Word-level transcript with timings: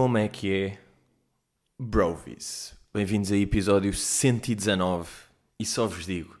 Como 0.00 0.16
é 0.16 0.28
que 0.28 0.54
é? 0.54 0.78
Brovis. 1.76 2.72
Bem-vindos 2.94 3.32
a 3.32 3.36
episódio 3.36 3.92
119. 3.92 5.10
E 5.58 5.66
só 5.66 5.88
vos 5.88 6.06
digo, 6.06 6.38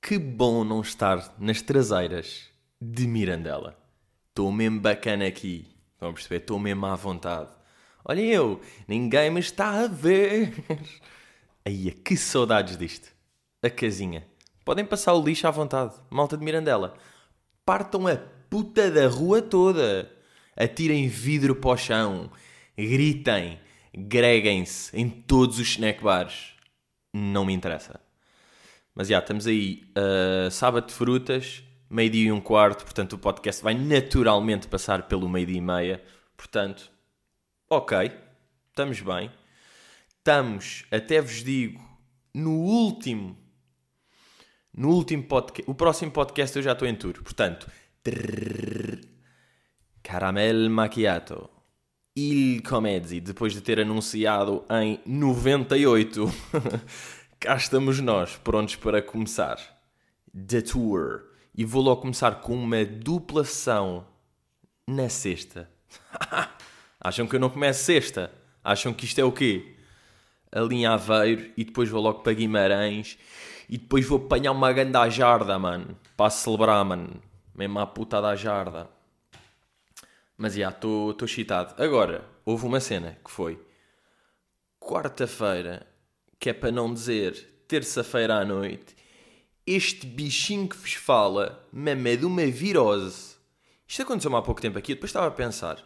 que 0.00 0.18
bom 0.18 0.64
não 0.64 0.80
estar 0.80 1.34
nas 1.38 1.60
traseiras 1.60 2.48
de 2.80 3.06
Mirandela. 3.06 3.76
Estou 4.30 4.50
mesmo 4.50 4.80
bacana 4.80 5.26
aqui. 5.26 5.68
Vão 6.00 6.14
perceber? 6.14 6.36
Estou 6.36 6.58
mesmo 6.58 6.86
à 6.86 6.94
vontade. 6.94 7.50
Olhem 8.06 8.30
eu, 8.30 8.62
ninguém 8.88 9.30
me 9.30 9.40
está 9.40 9.82
a 9.82 9.86
ver. 9.86 10.54
Aí, 11.62 11.90
que 11.90 12.16
saudades 12.16 12.78
disto. 12.78 13.12
A 13.62 13.68
casinha. 13.68 14.26
Podem 14.64 14.86
passar 14.86 15.12
o 15.12 15.22
lixo 15.22 15.46
à 15.46 15.50
vontade. 15.50 15.92
Malta 16.08 16.38
de 16.38 16.44
Mirandela. 16.44 16.94
Partam 17.66 18.06
a 18.06 18.16
puta 18.48 18.90
da 18.90 19.06
rua 19.08 19.42
toda. 19.42 20.10
Atirem 20.56 21.06
vidro 21.06 21.54
para 21.54 21.70
o 21.70 21.76
chão. 21.76 22.30
Gritem. 22.76 23.58
Greguem-se 23.96 24.96
em 24.96 25.08
todos 25.08 25.58
os 25.58 25.68
snack 25.68 26.02
bars. 26.02 26.54
Não 27.12 27.44
me 27.44 27.52
interessa. 27.52 28.00
Mas 28.94 29.08
já, 29.08 29.18
estamos 29.18 29.46
aí. 29.46 29.84
Uh, 29.96 30.50
sábado 30.50 30.86
de 30.88 30.94
frutas, 30.94 31.62
meio-dia 31.88 32.28
e 32.28 32.32
um 32.32 32.40
quarto. 32.40 32.84
Portanto, 32.84 33.14
o 33.14 33.18
podcast 33.18 33.62
vai 33.62 33.74
naturalmente 33.74 34.66
passar 34.68 35.06
pelo 35.06 35.28
meio-dia 35.28 35.58
e 35.58 35.60
meia. 35.60 36.02
Portanto, 36.36 36.90
ok. 37.70 38.10
Estamos 38.70 39.00
bem. 39.00 39.30
Estamos, 40.18 40.84
até 40.90 41.20
vos 41.20 41.44
digo, 41.44 41.80
no 42.34 42.58
último. 42.60 43.38
No 44.76 44.88
último 44.88 45.22
podcast. 45.22 45.70
O 45.70 45.74
próximo 45.74 46.10
podcast 46.10 46.56
eu 46.56 46.62
já 46.62 46.72
estou 46.72 46.88
em 46.88 46.94
tour. 46.96 47.22
Portanto, 47.22 47.70
trrr, 48.02 49.00
caramel 50.02 50.68
macchiato. 50.68 51.53
Il 52.16 52.62
Comedy, 52.62 53.20
depois 53.20 53.52
de 53.52 53.60
ter 53.60 53.80
anunciado 53.80 54.64
em 54.70 55.00
98. 55.04 56.32
Cá 57.40 57.56
estamos 57.56 57.98
nós, 57.98 58.36
prontos 58.36 58.76
para 58.76 59.02
começar. 59.02 59.58
The 60.32 60.60
Tour. 60.60 61.24
E 61.52 61.64
vou 61.64 61.82
logo 61.82 62.02
começar 62.02 62.36
com 62.36 62.54
uma 62.54 62.84
duplação 62.84 64.06
na 64.86 65.08
sexta. 65.08 65.68
Acham 67.00 67.26
que 67.26 67.34
eu 67.34 67.40
não 67.40 67.50
começo 67.50 67.82
sexta? 67.82 68.30
Acham 68.62 68.94
que 68.94 69.06
isto 69.06 69.18
é 69.18 69.24
o 69.24 69.32
quê? 69.32 69.74
Ali 70.52 70.76
em 70.76 70.86
Aveiro 70.86 71.50
e 71.56 71.64
depois 71.64 71.88
vou 71.88 72.00
logo 72.00 72.20
para 72.20 72.32
Guimarães 72.32 73.18
e 73.68 73.76
depois 73.76 74.06
vou 74.06 74.18
apanhar 74.18 74.52
uma 74.52 74.72
ganda 74.72 75.08
jarda, 75.08 75.58
mano. 75.58 75.98
Para 76.16 76.30
celebrar, 76.30 76.84
mano. 76.84 77.20
Mesmo 77.52 77.80
a 77.80 77.86
puta 77.88 78.22
da 78.22 78.36
jarda. 78.36 78.93
Mas 80.36 80.54
já, 80.54 80.68
estou 80.68 81.16
excitado. 81.22 81.80
Agora, 81.82 82.28
houve 82.44 82.66
uma 82.66 82.80
cena 82.80 83.18
que 83.24 83.30
foi 83.30 83.60
quarta-feira, 84.80 85.86
que 86.38 86.50
é 86.50 86.52
para 86.52 86.72
não 86.72 86.92
dizer 86.92 87.64
terça-feira 87.66 88.36
à 88.36 88.44
noite, 88.44 88.94
este 89.66 90.06
bichinho 90.06 90.68
que 90.68 90.76
vos 90.76 90.94
fala, 90.94 91.66
mesmo 91.72 92.06
é 92.06 92.16
de 92.16 92.26
uma 92.26 92.46
virose. 92.46 93.36
Isto 93.88 94.02
aconteceu 94.02 94.34
há 94.36 94.42
pouco 94.42 94.60
tempo 94.60 94.78
aqui, 94.78 94.94
depois 94.94 95.10
estava 95.10 95.28
a 95.28 95.30
pensar. 95.30 95.82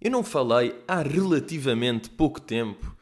Eu 0.00 0.10
não 0.10 0.24
falei 0.24 0.82
há 0.88 1.02
relativamente 1.02 2.08
pouco 2.10 2.40
tempo 2.40 2.96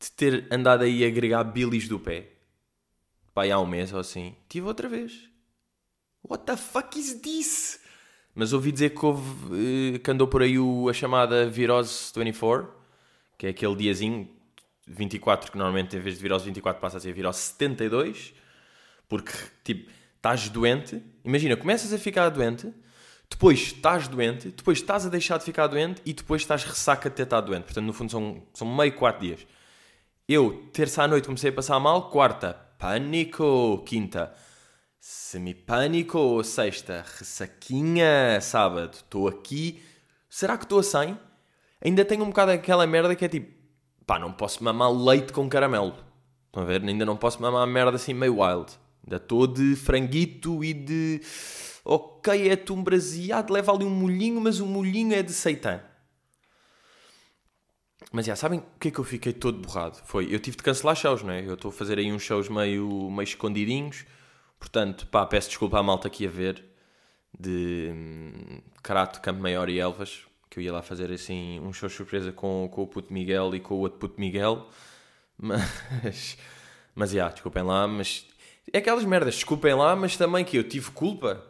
de 0.00 0.10
ter 0.10 0.48
andado 0.50 0.82
aí 0.82 1.04
a 1.04 1.08
agregar 1.08 1.44
bilis 1.44 1.88
do 1.88 2.00
pé. 2.00 2.32
Pai, 3.32 3.50
há 3.50 3.58
um 3.58 3.66
mês 3.66 3.92
ou 3.92 4.00
assim. 4.00 4.34
Tive 4.48 4.66
outra 4.66 4.88
vez. 4.88 5.30
What 6.22 6.44
the 6.44 6.56
fuck 6.56 6.98
is 6.98 7.20
this? 7.20 7.80
Mas 8.34 8.52
ouvi 8.52 8.72
dizer 8.72 8.90
que, 8.90 9.04
houve, 9.04 9.22
eh, 9.94 9.98
que 9.98 10.10
andou 10.10 10.26
por 10.26 10.42
aí 10.42 10.58
o, 10.58 10.88
a 10.88 10.92
chamada 10.92 11.48
Virose 11.48 12.12
24, 12.16 12.68
que 13.36 13.46
é 13.46 13.50
aquele 13.50 13.76
diazinho 13.76 14.28
24, 14.86 15.52
que 15.52 15.58
normalmente 15.58 15.96
em 15.96 16.00
vez 16.00 16.16
de 16.16 16.22
Virose 16.22 16.44
24 16.46 16.80
passa 16.80 16.96
a 16.96 17.00
ser 17.00 17.12
Virose 17.12 17.38
72, 17.38 18.34
porque 19.08 19.32
tipo, 19.62 19.90
estás 20.16 20.48
doente, 20.48 21.02
imagina, 21.24 21.56
começas 21.56 21.92
a 21.92 21.98
ficar 21.98 22.28
doente, 22.30 22.72
depois 23.28 23.60
estás 23.60 24.08
doente, 24.08 24.48
depois 24.48 24.78
estás 24.78 25.04
a 25.06 25.08
deixar 25.08 25.38
de 25.38 25.44
ficar 25.44 25.66
doente 25.66 26.00
e 26.04 26.12
depois 26.12 26.42
estás 26.42 26.64
ressaca 26.64 27.10
de 27.10 27.16
ter 27.16 27.24
estado 27.24 27.46
doente. 27.46 27.64
Portanto, 27.64 27.84
no 27.84 27.92
fundo 27.92 28.10
são, 28.10 28.42
são 28.54 28.74
meio 28.74 28.92
4 28.94 29.20
dias. 29.20 29.46
Eu, 30.28 30.68
terça 30.72 31.02
à 31.02 31.08
noite, 31.08 31.26
comecei 31.26 31.50
a 31.50 31.52
passar 31.52 31.78
mal, 31.80 32.10
quarta, 32.10 32.54
pânico, 32.78 33.82
quinta, 33.86 34.32
Semipânico, 35.04 36.44
sexta, 36.44 37.04
ressaquinha, 37.18 38.40
sábado, 38.40 38.94
estou 38.94 39.26
aqui. 39.26 39.82
Será 40.30 40.56
que 40.56 40.62
estou 40.62 40.78
a 40.78 40.82
100? 40.84 41.18
Ainda 41.84 42.04
tenho 42.04 42.22
um 42.22 42.28
bocado 42.28 42.52
aquela 42.52 42.86
merda 42.86 43.16
que 43.16 43.24
é 43.24 43.28
tipo, 43.28 43.52
pá, 44.06 44.16
não 44.20 44.32
posso 44.32 44.62
mamar 44.62 44.92
leite 44.92 45.32
com 45.32 45.48
caramelo. 45.48 45.92
Estão 46.46 46.62
a 46.62 46.66
ver? 46.66 46.84
Ainda 46.84 47.04
não 47.04 47.16
posso 47.16 47.42
mamar 47.42 47.66
merda 47.66 47.96
assim 47.96 48.14
meio 48.14 48.40
wild. 48.40 48.70
Ainda 49.02 49.16
estou 49.16 49.48
de 49.48 49.74
franguito 49.74 50.62
e 50.62 50.72
de. 50.72 51.20
Ok, 51.84 52.48
é 52.48 52.54
tumbraseado, 52.54 53.52
leva 53.52 53.72
ali 53.72 53.84
um 53.84 53.90
molhinho, 53.90 54.40
mas 54.40 54.60
o 54.60 54.66
molhinho 54.66 55.14
é 55.14 55.22
de 55.24 55.32
seitã. 55.32 55.80
Mas 58.12 58.26
já 58.26 58.36
sabem 58.36 58.60
o 58.60 58.78
que 58.78 58.86
é 58.86 58.90
que 58.92 59.00
eu 59.00 59.04
fiquei 59.04 59.32
todo 59.32 59.58
borrado? 59.58 60.00
Foi, 60.04 60.32
eu 60.32 60.38
tive 60.38 60.58
de 60.58 60.62
cancelar 60.62 60.94
shows, 60.94 61.24
não 61.24 61.32
é? 61.32 61.44
Eu 61.44 61.54
estou 61.54 61.70
a 61.70 61.74
fazer 61.74 61.98
aí 61.98 62.12
uns 62.12 62.22
shows 62.22 62.48
meio, 62.48 63.10
meio 63.10 63.24
escondidinhos 63.24 64.06
Portanto, 64.62 65.08
pá, 65.08 65.26
peço 65.26 65.48
desculpa 65.48 65.80
à 65.80 65.82
malta 65.82 66.06
aqui 66.06 66.24
a 66.24 66.30
ver 66.30 66.64
de 67.36 67.90
hum, 67.92 68.60
Carato, 68.80 69.20
Campo 69.20 69.42
Maior 69.42 69.68
e 69.68 69.80
Elvas, 69.80 70.20
que 70.48 70.60
eu 70.60 70.62
ia 70.62 70.72
lá 70.72 70.80
fazer 70.80 71.10
assim 71.10 71.58
um 71.58 71.72
show 71.72 71.90
surpresa 71.90 72.30
com, 72.30 72.68
com 72.72 72.82
o 72.82 72.86
puto 72.86 73.12
Miguel 73.12 73.56
e 73.56 73.60
com 73.60 73.74
o 73.74 73.78
outro 73.78 73.98
puto 73.98 74.20
Miguel. 74.20 74.68
Mas, 75.36 76.38
mas 76.94 77.10
já, 77.10 77.28
desculpem 77.28 77.64
lá, 77.64 77.88
mas 77.88 78.24
é 78.72 78.78
aquelas 78.78 79.04
merdas, 79.04 79.34
desculpem 79.34 79.74
lá, 79.74 79.96
mas 79.96 80.16
também 80.16 80.44
que 80.44 80.56
eu 80.56 80.62
tive 80.62 80.92
culpa, 80.92 81.44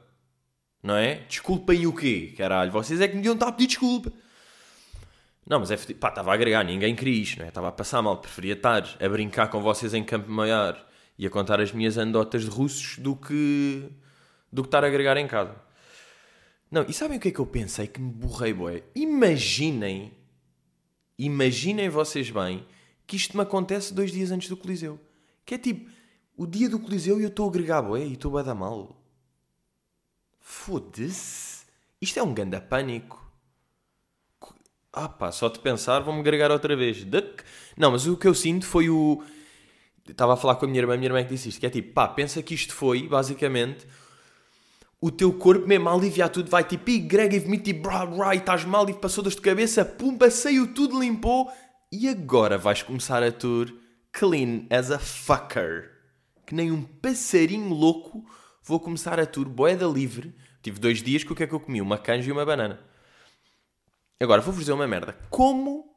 não 0.83 0.97
é? 0.97 1.17
Desculpem 1.29 1.87
o 1.87 1.93
quê, 1.95 2.33
caralho? 2.39 2.73
Vocês 2.73 2.99
é 2.99 3.07
que 3.07 3.15
me 3.15 3.21
deviam 3.21 3.35
estar 3.35 3.49
a 3.49 3.53
pedir 3.53 3.67
desculpa. 3.67 4.11
Não, 5.47 5.61
mas 5.61 5.71
é 5.71 5.77
pá, 5.77 6.09
estava 6.09 6.31
a 6.31 6.35
agregar, 6.35 6.65
ninguém 6.65 6.97
queria 6.97 7.23
isto, 7.23 7.39
não 7.41 7.45
é? 7.45 7.49
Estava 7.51 7.69
a 7.69 7.73
passar 7.73 8.01
mal, 8.01 8.17
preferia 8.17 8.55
estar 8.55 8.89
a 8.99 9.09
brincar 9.11 9.49
com 9.49 9.61
vocês 9.61 9.93
em 9.93 10.03
Campo 10.03 10.31
Maior 10.31 10.83
e 11.19 11.27
a 11.27 11.31
contar 11.31 11.61
as 11.61 11.73
minhas 11.73 11.99
anedotas 11.99 12.45
de 12.45 12.51
russos 12.51 12.99
do 12.99 13.15
que 13.15 13.89
do 14.53 14.63
que 14.63 14.69
estar 14.69 14.85
a 14.85 14.87
agregar 14.87 15.17
em 15.17 15.27
casa. 15.27 15.57
Não, 16.71 16.85
e 16.89 16.93
sabem 16.93 17.19
o 17.19 17.21
que 17.21 17.29
é 17.29 17.31
que 17.31 17.39
eu 17.39 17.47
pensei 17.47 17.87
que 17.87 18.01
me 18.01 18.11
borrei, 18.11 18.53
boé? 18.53 18.83
Imaginem, 18.95 20.13
imaginem 21.19 21.89
vocês 21.89 22.31
bem 22.31 22.67
que 23.07 23.17
isto 23.17 23.37
me 23.37 23.43
acontece 23.43 23.93
dois 23.93 24.11
dias 24.11 24.31
antes 24.31 24.49
do 24.49 24.57
Coliseu. 24.57 24.99
Que 25.45 25.55
é 25.55 25.59
tipo, 25.59 25.91
o 26.37 26.47
dia 26.47 26.69
do 26.69 26.79
Coliseu 26.79 27.21
e 27.21 27.25
eu 27.25 27.29
estou 27.29 27.47
a 27.47 27.49
agregar, 27.51 27.83
boé, 27.83 28.05
e 28.05 28.15
estou 28.15 28.37
a 28.37 28.43
dar 28.43 28.55
mal. 28.55 29.03
Foda-se. 30.41 31.65
Isto 32.01 32.19
é 32.19 32.23
um 32.23 32.35
ganda 32.35 32.61
pânico. 32.61 33.21
Ah 34.93 35.09
pá, 35.09 35.33
só 35.33 35.49
de 35.49 35.59
pensar 35.59 36.01
vou-me 36.01 36.21
agregar 36.21 36.51
outra 36.51 36.77
vez. 36.77 37.07
Não, 37.77 37.93
mas 37.93 38.07
o 38.07 38.17
que 38.17 38.27
eu 38.27 38.35
sinto 38.35 38.67
foi 38.67 38.91
o 38.91 39.23
Estava 40.09 40.35
a 40.35 40.37
falar 40.37 40.57
com 40.57 40.65
a 40.65 40.69
minha 40.69 40.81
irmã, 40.81 40.95
a 40.95 40.97
minha 40.97 41.09
irmã 41.09 41.23
que 41.23 41.31
disse 41.31 41.49
isto, 41.49 41.61
que 41.61 41.67
é 41.67 41.71
tipo, 41.71 41.93
pá, 41.93 42.09
pensa 42.09 42.43
que 42.43 42.55
isto 42.55 42.75
foi, 42.75 43.07
basicamente, 43.07 43.87
o 45.01 45.11
teu 45.11 45.33
corpo 45.33 45.67
mesmo 45.67 45.89
a 45.89 45.95
aliviar 45.95 46.29
tudo, 46.29 46.51
vai 46.51 46.65
tipo, 46.65 46.91
e 46.91 46.99
Greg, 46.99 47.49
me 47.49 47.59
tipo, 47.59 47.83
brá, 47.83 48.05
brá, 48.05 48.35
e 48.35 48.39
estás 48.39 48.65
mal 48.65 48.89
e 48.89 48.95
passou 48.95 49.23
das 49.23 49.35
de 49.35 49.41
cabeça, 49.41 49.85
pumba, 49.85 50.31
saiu 50.31 50.73
tudo, 50.75 51.01
limpou, 51.01 51.51
e 51.91 52.09
agora 52.09 52.57
vais 52.59 52.83
começar 52.83 53.23
a 53.23 53.31
tour 53.31 53.73
clean 54.13 54.67
as 54.71 54.91
a 54.91 54.99
fucker. 54.99 55.91
Que 56.47 56.55
nem 56.55 56.71
um 56.71 56.83
passarinho 56.83 57.73
louco, 57.73 58.25
vou 58.63 58.79
começar 58.79 59.19
a 59.19 59.27
tour 59.27 59.49
boeda 59.49 59.87
livre. 59.87 60.35
Tive 60.63 60.79
dois 60.79 61.03
dias 61.03 61.25
que 61.25 61.33
o 61.33 61.35
que 61.35 61.43
é 61.43 61.47
que 61.47 61.55
eu 61.55 61.61
comi? 61.61 61.81
Uma 61.81 61.99
canja 61.99 62.29
e 62.29 62.33
uma 62.33 62.45
banana. 62.45 62.81
Agora, 64.21 64.41
vou-vos 64.41 64.61
dizer 64.61 64.73
uma 64.73 64.87
merda. 64.87 65.19
Como, 65.31 65.97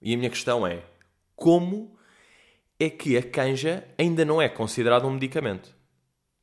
e 0.00 0.14
a 0.14 0.16
minha 0.16 0.30
questão 0.30 0.66
é, 0.66 0.82
como 1.36 1.97
é 2.78 2.88
que 2.88 3.16
a 3.16 3.22
canja 3.22 3.84
ainda 3.98 4.24
não 4.24 4.40
é 4.40 4.48
considerada 4.48 5.06
um 5.06 5.10
medicamento. 5.10 5.74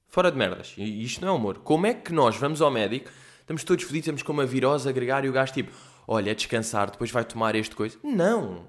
Fora 0.07 0.31
de 0.31 0.37
merdas. 0.37 0.73
E 0.77 1.03
isto 1.03 1.21
não 1.21 1.29
é 1.29 1.31
humor. 1.31 1.59
Como 1.59 1.85
é 1.85 1.93
que 1.93 2.11
nós 2.13 2.35
vamos 2.35 2.61
ao 2.61 2.71
médico, 2.71 3.09
estamos 3.41 3.63
todos 3.63 3.83
fodidos, 3.83 4.07
estamos 4.07 4.23
com 4.23 4.33
uma 4.33 4.45
virose 4.45 4.87
agregar 4.87 5.23
e 5.25 5.29
o 5.29 5.33
gajo 5.33 5.53
tipo, 5.53 5.71
olha, 6.07 6.31
é 6.31 6.35
descansar, 6.35 6.91
depois 6.91 7.11
vai 7.11 7.23
tomar 7.23 7.55
este 7.55 7.75
coisa. 7.75 7.97
Não! 8.03 8.67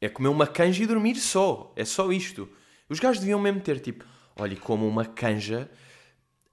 É 0.00 0.08
comer 0.08 0.28
uma 0.28 0.46
canja 0.46 0.82
e 0.82 0.86
dormir 0.86 1.16
só. 1.16 1.72
É 1.76 1.84
só 1.84 2.12
isto. 2.12 2.48
Os 2.88 3.00
gajos 3.00 3.20
deviam 3.20 3.40
mesmo 3.40 3.60
ter 3.60 3.80
tipo, 3.80 4.04
olha, 4.36 4.56
como 4.56 4.86
uma 4.86 5.04
canja, 5.04 5.70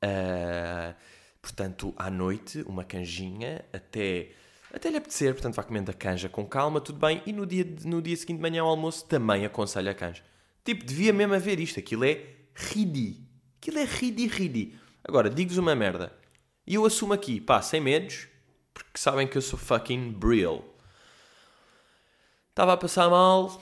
uh, 0.04 0.96
portanto, 1.42 1.94
à 1.98 2.10
noite, 2.10 2.64
uma 2.68 2.84
canjinha 2.84 3.66
até 3.74 4.30
até 4.74 4.90
lhe 4.90 4.98
apetecer, 4.98 5.34
portanto 5.34 5.56
vai 5.56 5.66
comendo 5.66 5.92
a 5.92 5.94
canja 5.94 6.30
com 6.30 6.46
calma, 6.46 6.80
tudo 6.80 7.00
bem, 7.00 7.22
e 7.26 7.34
no 7.34 7.46
dia, 7.46 7.66
no 7.84 8.02
dia 8.02 8.16
seguinte 8.16 8.38
de 8.38 8.42
manhã 8.42 8.62
ao 8.62 8.70
almoço 8.70 9.06
também 9.06 9.46
aconselho 9.46 9.92
a 9.92 9.94
canja. 9.94 10.24
Tipo, 10.64 10.86
devia 10.86 11.12
mesmo 11.12 11.34
haver 11.34 11.60
isto, 11.60 11.80
aquilo 11.80 12.06
é 12.06 12.26
ridi. 12.56 13.26
Aquilo 13.58 13.80
é 13.80 13.84
ridi, 13.84 14.28
ridi. 14.28 14.80
Agora, 15.04 15.30
digo-vos 15.30 15.58
uma 15.58 15.76
merda. 15.76 16.16
E 16.66 16.76
eu 16.76 16.86
assumo 16.86 17.14
aqui, 17.14 17.42
pá, 17.42 17.62
sem 17.62 17.82
medos, 17.82 18.28
porque 18.74 18.98
sabem 18.98 19.28
que 19.28 19.38
eu 19.38 19.42
sou 19.42 19.58
fucking 19.58 20.18
real. 20.24 20.64
Estava 22.50 22.74
a 22.74 22.78
passar 22.78 23.10
mal. 23.10 23.62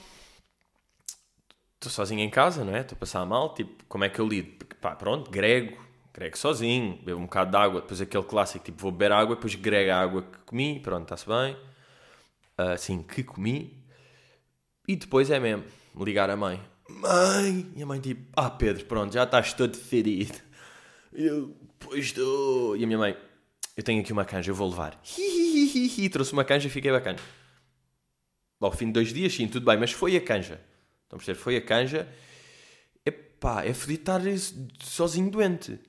Estou 1.74 1.90
sozinho 1.90 2.20
em 2.20 2.28
casa, 2.28 2.64
não 2.64 2.74
é? 2.74 2.82
Estou 2.82 2.96
a 2.96 2.98
passar 2.98 3.24
mal. 3.24 3.54
Tipo, 3.54 3.84
como 3.86 4.04
é 4.04 4.08
que 4.08 4.20
eu 4.20 4.26
lido? 4.26 4.64
Pá, 4.80 4.94
pronto, 4.94 5.30
grego. 5.30 5.89
Grego 6.20 6.36
sozinho. 6.36 6.98
Bebo 7.02 7.18
um 7.18 7.22
bocado 7.22 7.50
de 7.50 7.56
água. 7.56 7.80
Depois 7.80 7.98
aquele 7.98 8.24
clássico, 8.24 8.62
tipo, 8.62 8.82
vou 8.82 8.92
beber 8.92 9.10
água. 9.10 9.36
Depois 9.36 9.54
grego 9.54 9.90
a 9.90 9.96
água 9.96 10.22
que 10.22 10.38
comi. 10.44 10.78
Pronto, 10.78 11.04
está-se 11.04 11.26
bem. 11.26 11.56
Assim, 12.58 13.02
que 13.02 13.24
comi. 13.24 13.82
E 14.86 14.96
depois 14.96 15.30
é 15.30 15.40
mesmo 15.40 15.64
ligar 15.96 16.28
a 16.28 16.36
mãe. 16.36 16.60
Mãe! 16.90 17.72
E 17.74 17.82
a 17.82 17.86
mãe 17.86 18.00
tipo, 18.00 18.30
ah 18.36 18.50
Pedro, 18.50 18.84
pronto, 18.84 19.14
já 19.14 19.22
estás 19.22 19.54
todo 19.54 19.76
ferido. 19.76 20.36
E 21.14 21.24
eu, 21.24 21.56
pois 21.78 22.06
estou. 22.06 22.76
E 22.76 22.84
a 22.84 22.86
minha 22.86 22.98
mãe, 22.98 23.16
eu 23.74 23.82
tenho 23.82 24.02
aqui 24.02 24.12
uma 24.12 24.24
canja, 24.24 24.50
eu 24.50 24.54
vou 24.54 24.68
levar. 24.68 25.00
Hi, 25.16 26.08
Trouxe 26.10 26.32
uma 26.34 26.44
canja 26.44 26.66
e 26.66 26.70
fiquei 26.70 26.90
bacana. 26.90 27.18
Ao 28.60 28.72
fim 28.72 28.86
de 28.86 28.92
dois 28.92 29.12
dias, 29.12 29.32
sim, 29.32 29.48
tudo 29.48 29.64
bem, 29.64 29.78
mas 29.78 29.92
foi 29.92 30.16
a 30.16 30.20
canja. 30.20 30.60
Estão 31.04 31.16
a 31.16 31.16
perceber? 31.16 31.38
Foi 31.38 31.56
a 31.56 31.62
canja. 31.62 32.06
Epá, 33.06 33.64
é 33.64 33.72
fodido 33.72 34.00
estar 34.00 34.20
sozinho 34.80 35.30
doente. 35.30 35.80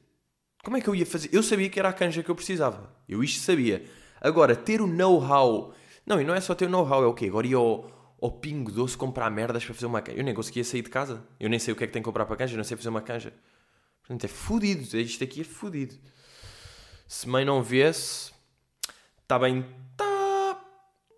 Como 0.63 0.77
é 0.77 0.81
que 0.81 0.87
eu 0.87 0.95
ia 0.95 1.05
fazer? 1.05 1.29
Eu 1.33 1.41
sabia 1.41 1.69
que 1.69 1.79
era 1.79 1.89
a 1.89 1.93
canja 1.93 2.21
que 2.21 2.29
eu 2.29 2.35
precisava. 2.35 2.93
Eu 3.09 3.23
isto 3.23 3.41
sabia. 3.41 3.83
Agora, 4.19 4.55
ter 4.55 4.81
o 4.81 4.87
know-how. 4.87 5.73
Não, 6.05 6.21
e 6.21 6.23
não 6.23 6.35
é 6.35 6.41
só 6.41 6.53
ter 6.53 6.65
o 6.65 6.69
know-how, 6.69 7.03
é 7.03 7.07
o 7.07 7.13
quê? 7.13 7.25
Agora 7.25 7.47
ia 7.47 7.57
ao, 7.57 8.15
ao 8.21 8.31
Pingo 8.31 8.71
Doce 8.71 8.95
comprar 8.95 9.29
merdas 9.31 9.65
para 9.65 9.73
fazer 9.73 9.87
uma 9.87 10.01
canja. 10.01 10.19
Eu 10.19 10.23
nem 10.23 10.33
conseguia 10.33 10.63
sair 10.63 10.83
de 10.83 10.89
casa. 10.89 11.23
Eu 11.39 11.49
nem 11.49 11.57
sei 11.57 11.73
o 11.73 11.77
que 11.77 11.83
é 11.83 11.87
que 11.87 11.93
tenho 11.93 12.03
que 12.03 12.07
comprar 12.07 12.25
para 12.25 12.35
canja, 12.35 12.53
eu 12.53 12.57
não 12.57 12.63
sei 12.63 12.77
fazer 12.77 12.89
uma 12.89 13.01
canja. 13.01 13.33
Portanto, 14.01 14.23
é 14.23 14.27
fodido. 14.27 14.97
Isto 14.97 15.23
aqui 15.23 15.41
é 15.41 15.43
fodido. 15.43 15.95
Se 17.07 17.27
mãe 17.27 17.43
não 17.43 17.63
viesse, 17.63 18.31
está 19.23 19.39
bem. 19.39 19.65
Tá. 19.97 20.61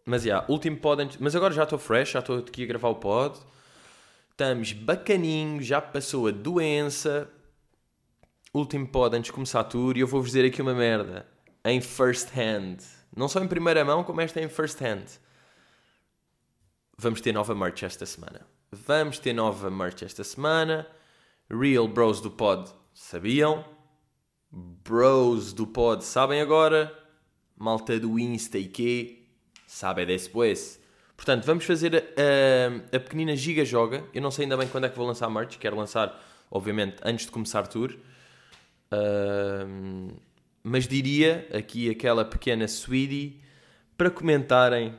Mas, 0.06 0.24
já, 0.24 0.28
yeah, 0.28 0.51
último 0.51 0.78
pod. 0.78 1.01
Antes... 1.04 1.18
Mas 1.19 1.36
agora 1.36 1.54
já 1.54 1.63
estou 1.63 1.78
fresh, 1.78 2.12
já 2.12 2.19
estou 2.19 2.39
aqui 2.39 2.63
a 2.63 2.68
gravar 2.68 2.89
o 2.89 2.96
pod. 2.96 3.38
Estamos 4.31 4.72
bacaninhos, 4.72 5.66
já 5.66 5.81
passou 5.81 6.28
a 6.28 6.31
doença. 6.31 7.30
Último 8.54 8.88
pod 8.88 9.16
antes 9.16 9.28
de 9.28 9.34
começar 9.34 9.64
tour. 9.64 9.98
E 9.98 10.02
eu 10.02 10.08
vou-vos 10.08 10.30
dizer 10.30 10.46
aqui 10.46 10.62
uma 10.62 10.74
merda. 10.74 11.28
Em 11.66 11.82
first 11.82 12.30
hand. 12.38 12.78
Não 13.16 13.28
só 13.28 13.42
em 13.42 13.48
primeira 13.48 13.84
mão, 13.84 14.04
como 14.04 14.22
esta 14.22 14.40
é 14.40 14.44
em 14.44 14.50
first 14.50 14.80
hand 14.82 15.06
vamos 16.98 17.22
ter 17.22 17.34
nova 17.34 17.54
merch 17.54 17.84
esta 17.84 18.06
semana. 18.06 18.42
Vamos 18.72 19.20
ter 19.20 19.34
nova 19.34 19.70
merch 19.70 20.04
esta 20.04 20.24
semana. 20.24 20.88
Real 21.50 21.88
Bros 21.88 22.22
do 22.22 22.32
Pod 22.32 22.72
sabiam. 22.94 23.66
Bros 24.50 25.54
do 25.54 25.68
Pod 25.68 26.04
sabem 26.04 26.42
agora. 26.42 26.98
Malta 27.58 28.00
do 28.00 28.18
Insta 28.18 28.58
e 28.58 28.68
que 28.68 29.28
sabe 29.68 30.06
depois. 30.06 30.82
Portanto, 31.16 31.46
vamos 31.46 31.66
fazer 31.66 31.96
a, 31.96 32.00
a, 32.00 32.98
a, 32.98 33.00
pequenina 33.00 33.36
Giga 33.36 33.64
Joga. 33.64 34.04
Eu 34.14 34.22
não 34.22 34.32
sei 34.32 34.46
ainda 34.46 34.58
bem 34.58 34.68
quando 34.68 34.86
é 34.86 34.90
que 34.90 34.98
vou 34.98 35.06
lançar 35.06 35.28
a 35.28 35.30
merch. 35.30 35.58
Quero 35.58 35.76
lançar, 35.76 36.20
obviamente, 36.50 36.98
antes 37.04 37.26
de 37.26 37.32
começar 37.32 37.68
tour. 37.68 37.94
Mas 40.63 40.88
diria 40.88 41.48
aqui 41.54 41.90
aquela 41.90 42.24
pequena 42.24 42.68
sweetie 42.68 43.42
para 43.98 44.10
comentarem 44.10 44.95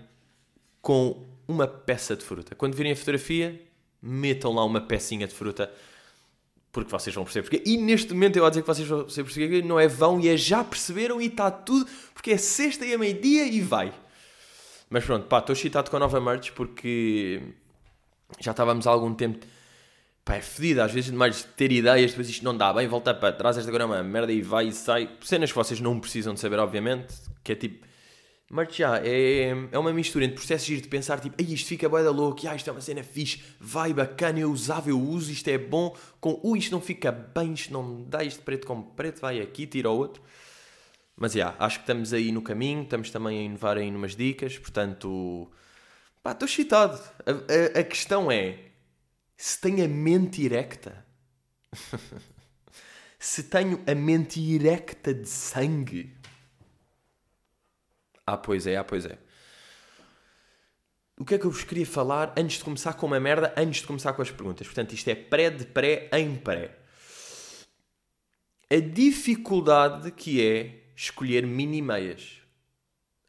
com 0.80 1.26
uma 1.48 1.66
peça 1.66 2.16
de 2.16 2.24
fruta. 2.24 2.54
Quando 2.54 2.74
virem 2.74 2.92
a 2.92 2.96
fotografia, 2.96 3.60
metam 4.00 4.52
lá 4.52 4.64
uma 4.64 4.80
pecinha 4.80 5.26
de 5.26 5.34
fruta, 5.34 5.72
porque 6.70 6.90
vocês 6.90 7.14
vão 7.14 7.24
perceber 7.24 7.48
porque. 7.48 7.70
E 7.70 7.76
neste 7.76 8.12
momento 8.12 8.36
eu 8.36 8.42
vou 8.42 8.50
dizer 8.50 8.62
que 8.62 8.66
vocês 8.66 8.86
vão 8.86 9.04
perceber 9.04 9.48
porque 9.48 9.62
não 9.62 9.80
é 9.80 9.88
vão 9.88 10.20
e 10.20 10.28
é 10.28 10.36
já 10.36 10.62
perceberam 10.62 11.20
e 11.20 11.26
está 11.26 11.50
tudo, 11.50 11.88
porque 12.12 12.32
é 12.32 12.36
sexta 12.36 12.84
e 12.84 12.92
é 12.92 12.98
meio-dia 12.98 13.46
e 13.46 13.60
vai. 13.60 13.92
Mas 14.90 15.04
pronto, 15.04 15.26
pá, 15.26 15.38
estou 15.38 15.54
excitado 15.54 15.90
com 15.90 15.96
a 15.96 16.00
nova 16.00 16.20
merch 16.20 16.52
porque 16.52 17.40
já 18.40 18.50
estávamos 18.50 18.86
há 18.86 18.90
algum 18.90 19.14
tempo. 19.14 19.46
Pá, 20.24 20.36
é 20.36 20.40
fedido, 20.40 20.80
às 20.80 20.90
vezes 20.90 21.10
demais 21.10 21.42
ter 21.56 21.70
ideias, 21.70 22.12
depois 22.12 22.28
isto 22.30 22.44
não 22.44 22.56
dá 22.56 22.72
bem, 22.72 22.88
volta 22.88 23.12
para 23.12 23.32
trás, 23.32 23.58
esta 23.58 23.68
agora 23.68 23.84
é 23.84 23.86
uma 23.86 24.02
merda 24.02 24.32
e 24.32 24.40
vai 24.40 24.68
e 24.68 24.72
sai. 24.72 25.10
Cenas 25.22 25.50
que 25.50 25.56
vocês 25.56 25.80
não 25.80 26.00
precisam 26.00 26.32
de 26.32 26.40
saber, 26.40 26.58
obviamente, 26.58 27.14
que 27.42 27.52
é 27.52 27.54
tipo 27.54 27.86
mas 28.50 28.76
já, 28.76 28.98
é, 28.98 29.48
é 29.72 29.78
uma 29.78 29.92
mistura 29.92 30.24
entre 30.24 30.36
processos 30.36 30.80
de 30.80 30.86
pensar 30.86 31.18
tipo, 31.18 31.34
isto 31.42 31.66
fica 31.66 31.88
bué 31.88 32.04
da 32.04 32.10
louco, 32.10 32.46
ah, 32.46 32.54
isto 32.54 32.68
é 32.68 32.72
uma 32.72 32.80
cena 32.80 33.02
fixe, 33.02 33.42
vai 33.58 33.92
bacana, 33.92 34.38
eu 34.38 34.52
usava, 34.52 34.90
eu 34.90 35.00
uso, 35.00 35.32
isto 35.32 35.48
é 35.48 35.58
bom, 35.58 35.96
com 36.20 36.38
ui, 36.42 36.58
isto 36.58 36.70
não 36.70 36.80
fica 36.80 37.10
bem, 37.10 37.54
isto 37.54 37.72
não 37.72 38.04
dá, 38.04 38.22
isto 38.22 38.42
preto 38.42 38.66
com 38.66 38.80
preto, 38.80 39.20
vai 39.20 39.40
aqui, 39.40 39.66
tira 39.66 39.90
o 39.90 39.96
outro. 39.96 40.22
Mas 41.16 41.32
já, 41.32 41.54
acho 41.58 41.78
que 41.78 41.82
estamos 41.82 42.12
aí 42.12 42.30
no 42.30 42.42
caminho, 42.42 42.82
estamos 42.82 43.10
também 43.10 43.40
a 43.40 43.42
inovar 43.42 43.76
aí 43.76 43.90
numas 43.90 44.14
dicas, 44.14 44.58
portanto, 44.58 45.50
pá, 46.22 46.32
estou 46.32 46.46
excitado. 46.46 47.00
A, 47.26 47.78
a, 47.78 47.80
a 47.80 47.84
questão 47.84 48.30
é, 48.30 48.58
se 49.36 49.60
tenho 49.60 49.84
a 49.84 49.88
mente 49.88 50.44
erecta, 50.44 51.04
se 53.18 53.44
tenho 53.44 53.82
a 53.86 53.94
mente 53.94 54.40
erecta 54.54 55.12
de 55.12 55.28
sangue, 55.28 56.14
ah, 58.26 58.38
pois 58.38 58.66
é, 58.66 58.76
ah, 58.76 58.84
pois 58.84 59.04
é. 59.04 59.18
O 61.16 61.24
que 61.24 61.34
é 61.34 61.38
que 61.38 61.44
eu 61.44 61.50
vos 61.50 61.62
queria 61.62 61.86
falar 61.86 62.34
antes 62.36 62.58
de 62.58 62.64
começar 62.64 62.94
com 62.94 63.06
uma 63.06 63.20
merda, 63.20 63.54
antes 63.56 63.82
de 63.82 63.86
começar 63.86 64.12
com 64.14 64.22
as 64.22 64.30
perguntas? 64.30 64.66
Portanto, 64.66 64.94
isto 64.94 65.08
é 65.08 65.14
pré 65.14 65.50
de 65.50 65.66
pré 65.66 66.08
em 66.12 66.34
pré. 66.36 66.78
A 68.70 68.80
dificuldade 68.80 70.10
que 70.10 70.44
é 70.44 70.84
escolher 70.96 71.46
mini 71.46 71.82
meias, 71.82 72.40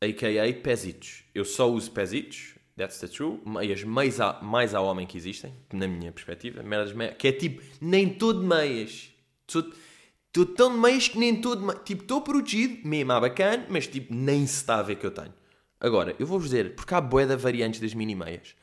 a.k.a. 0.01 0.61
pezitos. 0.61 1.23
Eu 1.33 1.45
só 1.45 1.69
uso 1.69 1.91
pezitos, 1.91 2.54
that's 2.77 2.99
the 2.99 3.07
true, 3.07 3.41
meias 3.45 3.83
mais, 3.83 4.19
a, 4.19 4.39
mais 4.41 4.73
ao 4.73 4.85
homem 4.85 5.07
que 5.07 5.17
existem, 5.17 5.53
na 5.71 5.87
minha 5.87 6.11
perspectiva, 6.11 6.61
merdas 6.61 6.93
meias, 6.93 7.15
que 7.17 7.27
é 7.27 7.31
tipo, 7.31 7.61
nem 7.81 8.09
todo 8.09 8.43
meias. 8.43 9.11
Estou 9.47 10.45
tão 10.45 10.71
de 10.71 10.77
meias 10.77 11.07
que 11.07 11.17
nem 11.17 11.39
todo. 11.39 11.73
Tipo, 11.83 12.01
estou 12.01 12.21
protegido, 12.21 12.87
mesmo 12.87 13.11
à 13.13 13.19
bacana, 13.19 13.65
mas 13.69 13.87
tipo, 13.87 14.13
nem 14.13 14.45
se 14.45 14.57
está 14.57 14.79
a 14.79 14.83
ver 14.83 14.95
que 14.95 15.05
eu 15.05 15.11
tenho. 15.11 15.33
Agora, 15.79 16.15
eu 16.19 16.25
vou-vos 16.25 16.49
dizer, 16.49 16.75
porque 16.75 16.93
há 16.93 17.01
boeda 17.01 17.37
variantes 17.37 17.79
das 17.79 17.93
mini-meias. 17.93 18.55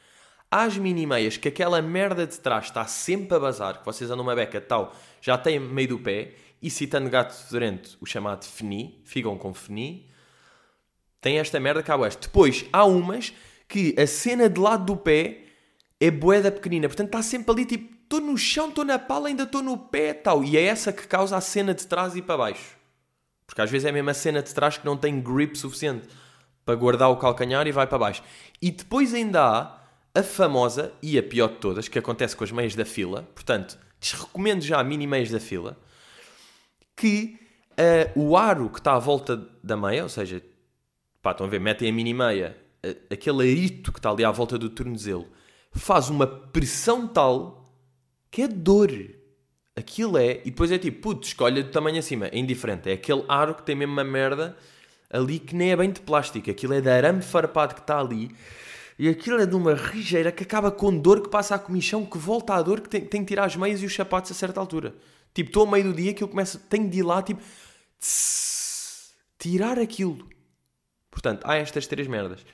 Há 0.50 0.64
as 0.64 0.76
mini-meias 0.76 1.36
que 1.38 1.48
aquela 1.48 1.80
merda 1.80 2.26
de 2.26 2.38
trás 2.38 2.66
está 2.66 2.84
sempre 2.84 3.36
a 3.36 3.40
bazar, 3.40 3.78
que 3.78 3.86
vocês 3.86 4.10
andam 4.10 4.22
uma 4.22 4.34
beca 4.34 4.60
tal, 4.60 4.94
já 5.20 5.38
tem 5.38 5.58
meio 5.58 5.88
do 5.88 5.98
pé, 5.98 6.34
e 6.60 6.68
citando 6.70 7.08
gato 7.08 7.32
fedorento, 7.32 7.96
o 8.00 8.06
chamado 8.06 8.44
feni, 8.44 9.00
ficam 9.04 9.36
com 9.38 9.54
feni, 9.54 10.10
tem 11.20 11.38
esta 11.38 11.58
merda 11.58 11.82
cá 11.82 11.96
oeste. 11.96 12.22
Depois, 12.22 12.66
há 12.72 12.84
umas 12.84 13.32
que 13.72 13.98
a 13.98 14.06
cena 14.06 14.50
de 14.50 14.60
lado 14.60 14.84
do 14.84 14.94
pé 14.94 15.44
é 15.98 16.10
boeda 16.10 16.52
pequenina, 16.52 16.88
portanto 16.88 17.06
está 17.06 17.22
sempre 17.22 17.50
ali 17.50 17.64
tipo 17.64 17.90
estou 18.02 18.20
no 18.20 18.36
chão, 18.36 18.68
estou 18.68 18.84
na 18.84 18.98
pala, 18.98 19.28
ainda 19.28 19.44
estou 19.44 19.62
no 19.62 19.78
pé 19.78 20.12
tal. 20.12 20.44
E 20.44 20.58
é 20.58 20.64
essa 20.64 20.92
que 20.92 21.06
causa 21.06 21.38
a 21.38 21.40
cena 21.40 21.72
de 21.72 21.86
trás 21.86 22.14
e 22.14 22.20
para 22.20 22.36
baixo. 22.36 22.76
Porque 23.46 23.62
às 23.62 23.70
vezes 23.70 23.86
é 23.86 23.92
mesmo 23.92 24.10
a 24.10 24.14
cena 24.14 24.42
de 24.42 24.52
trás 24.52 24.76
que 24.76 24.84
não 24.84 24.94
tem 24.94 25.18
grip 25.18 25.56
suficiente 25.56 26.06
para 26.66 26.74
guardar 26.74 27.08
o 27.08 27.16
calcanhar 27.16 27.66
e 27.66 27.72
vai 27.72 27.86
para 27.86 27.96
baixo. 27.96 28.22
E 28.60 28.70
depois 28.70 29.14
ainda 29.14 29.42
há 29.42 29.78
a 30.14 30.22
famosa 30.22 30.92
e 31.02 31.16
a 31.16 31.22
pior 31.22 31.48
de 31.48 31.56
todas, 31.56 31.88
que 31.88 31.98
acontece 31.98 32.36
com 32.36 32.44
as 32.44 32.52
meias 32.52 32.74
da 32.74 32.84
fila. 32.84 33.26
Portanto, 33.34 33.78
desrecomendo 33.98 34.62
já 34.62 34.78
a 34.80 34.84
mini 34.84 35.06
meias 35.06 35.30
da 35.30 35.40
fila. 35.40 35.78
Que 36.94 37.38
uh, 38.16 38.20
o 38.20 38.36
aro 38.36 38.68
que 38.68 38.80
está 38.80 38.94
à 38.94 38.98
volta 38.98 39.48
da 39.64 39.78
meia, 39.78 40.02
ou 40.02 40.10
seja, 40.10 40.42
pá, 41.22 41.30
estão 41.30 41.46
a 41.46 41.48
ver, 41.48 41.58
metem 41.58 41.88
a 41.88 41.92
mini 41.92 42.12
meia, 42.12 42.61
aquele 43.10 43.50
arito 43.50 43.92
que 43.92 43.98
está 43.98 44.10
ali 44.10 44.24
à 44.24 44.30
volta 44.30 44.58
do 44.58 44.68
tornozelo, 44.68 45.26
faz 45.72 46.08
uma 46.08 46.26
pressão 46.26 47.06
tal 47.06 47.72
que 48.30 48.42
é 48.42 48.48
dor. 48.48 48.90
Aquilo 49.74 50.18
é. 50.18 50.40
E 50.44 50.50
depois 50.50 50.70
é 50.70 50.78
tipo, 50.78 51.00
putz, 51.00 51.28
escolha 51.28 51.62
do 51.62 51.70
tamanho 51.70 51.98
acima. 51.98 52.26
É 52.26 52.38
indiferente. 52.38 52.90
É 52.90 52.92
aquele 52.92 53.24
aro 53.28 53.54
que 53.54 53.62
tem 53.62 53.74
mesmo 53.74 53.92
uma 53.92 54.04
merda 54.04 54.56
ali 55.10 55.38
que 55.38 55.54
nem 55.54 55.70
é 55.70 55.76
bem 55.76 55.90
de 55.90 56.00
plástico. 56.00 56.50
Aquilo 56.50 56.74
é 56.74 56.80
de 56.80 56.88
arame 56.88 57.22
farpado 57.22 57.74
que 57.74 57.80
está 57.80 58.00
ali. 58.00 58.34
E 58.98 59.08
aquilo 59.08 59.40
é 59.40 59.46
de 59.46 59.54
uma 59.54 59.74
rijeira 59.74 60.30
que 60.30 60.42
acaba 60.42 60.70
com 60.70 60.96
dor, 60.96 61.22
que 61.22 61.28
passa 61.28 61.54
a 61.54 61.58
comichão, 61.58 62.04
que 62.04 62.18
volta 62.18 62.54
à 62.54 62.62
dor, 62.62 62.80
que 62.80 62.88
tem, 62.88 63.00
tem 63.04 63.22
que 63.22 63.28
tirar 63.28 63.44
as 63.44 63.56
meias 63.56 63.82
e 63.82 63.86
os 63.86 63.94
sapatos 63.94 64.30
a 64.30 64.34
certa 64.34 64.60
altura. 64.60 64.94
Tipo, 65.34 65.48
estou 65.48 65.64
ao 65.64 65.70
meio 65.70 65.84
do 65.84 65.94
dia 65.94 66.12
que 66.12 66.22
eu 66.22 66.28
começo, 66.28 66.58
tenho 66.68 66.88
de 66.88 66.98
ir 66.98 67.02
lá, 67.02 67.22
tipo, 67.22 67.40
tss, 67.98 69.14
tirar 69.38 69.78
aquilo. 69.78 70.28
Portanto, 71.10 71.42
há 71.44 71.56
estas 71.56 71.86
três 71.86 72.06
merdas. 72.06 72.44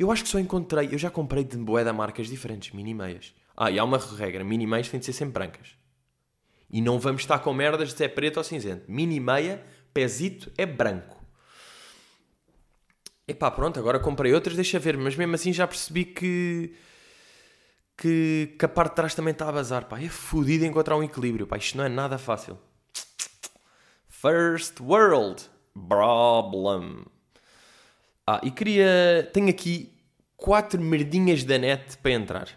Eu 0.00 0.10
acho 0.10 0.22
que 0.22 0.30
só 0.30 0.38
encontrei, 0.38 0.88
eu 0.90 0.96
já 0.96 1.10
comprei 1.10 1.44
de 1.44 1.58
da 1.58 1.92
marcas 1.92 2.26
diferentes, 2.26 2.72
mini 2.72 2.94
meias. 2.94 3.34
Ah, 3.54 3.70
e 3.70 3.78
há 3.78 3.84
uma 3.84 3.98
regra: 3.98 4.42
mini 4.42 4.66
meias 4.66 4.88
têm 4.88 4.98
de 4.98 5.04
ser 5.04 5.12
sempre 5.12 5.34
brancas. 5.34 5.76
E 6.70 6.80
não 6.80 6.98
vamos 6.98 7.20
estar 7.20 7.38
com 7.40 7.52
merdas 7.52 7.90
de 7.90 7.98
ser 7.98 8.08
preto 8.14 8.38
ou 8.38 8.42
cinzento. 8.42 8.90
Mini 8.90 9.20
meia, 9.20 9.62
pezito, 9.92 10.50
é 10.56 10.64
branco. 10.64 11.22
Epá, 13.28 13.50
pronto, 13.50 13.78
agora 13.78 14.00
comprei 14.00 14.32
outras, 14.32 14.56
deixa 14.56 14.78
ver. 14.78 14.96
Mas 14.96 15.16
mesmo 15.16 15.34
assim 15.34 15.52
já 15.52 15.66
percebi 15.66 16.06
que... 16.06 16.74
Que, 17.94 18.56
que 18.58 18.64
a 18.64 18.68
parte 18.68 18.92
de 18.92 18.96
trás 18.96 19.14
também 19.14 19.32
está 19.32 19.50
a 19.50 19.52
bazar. 19.52 19.84
Pá, 19.84 20.00
é 20.00 20.08
fodido 20.08 20.64
encontrar 20.64 20.96
um 20.96 21.02
equilíbrio. 21.02 21.46
Pá, 21.46 21.58
isto 21.58 21.76
não 21.76 21.84
é 21.84 21.90
nada 21.90 22.16
fácil. 22.16 22.58
First 24.08 24.80
world 24.80 25.42
problem. 25.74 27.04
Ah, 28.32 28.40
e 28.44 28.50
queria... 28.52 29.28
Tenho 29.32 29.48
aqui 29.48 29.92
quatro 30.36 30.80
merdinhas 30.80 31.42
da 31.42 31.58
net 31.58 31.98
para 31.98 32.12
entrar. 32.12 32.48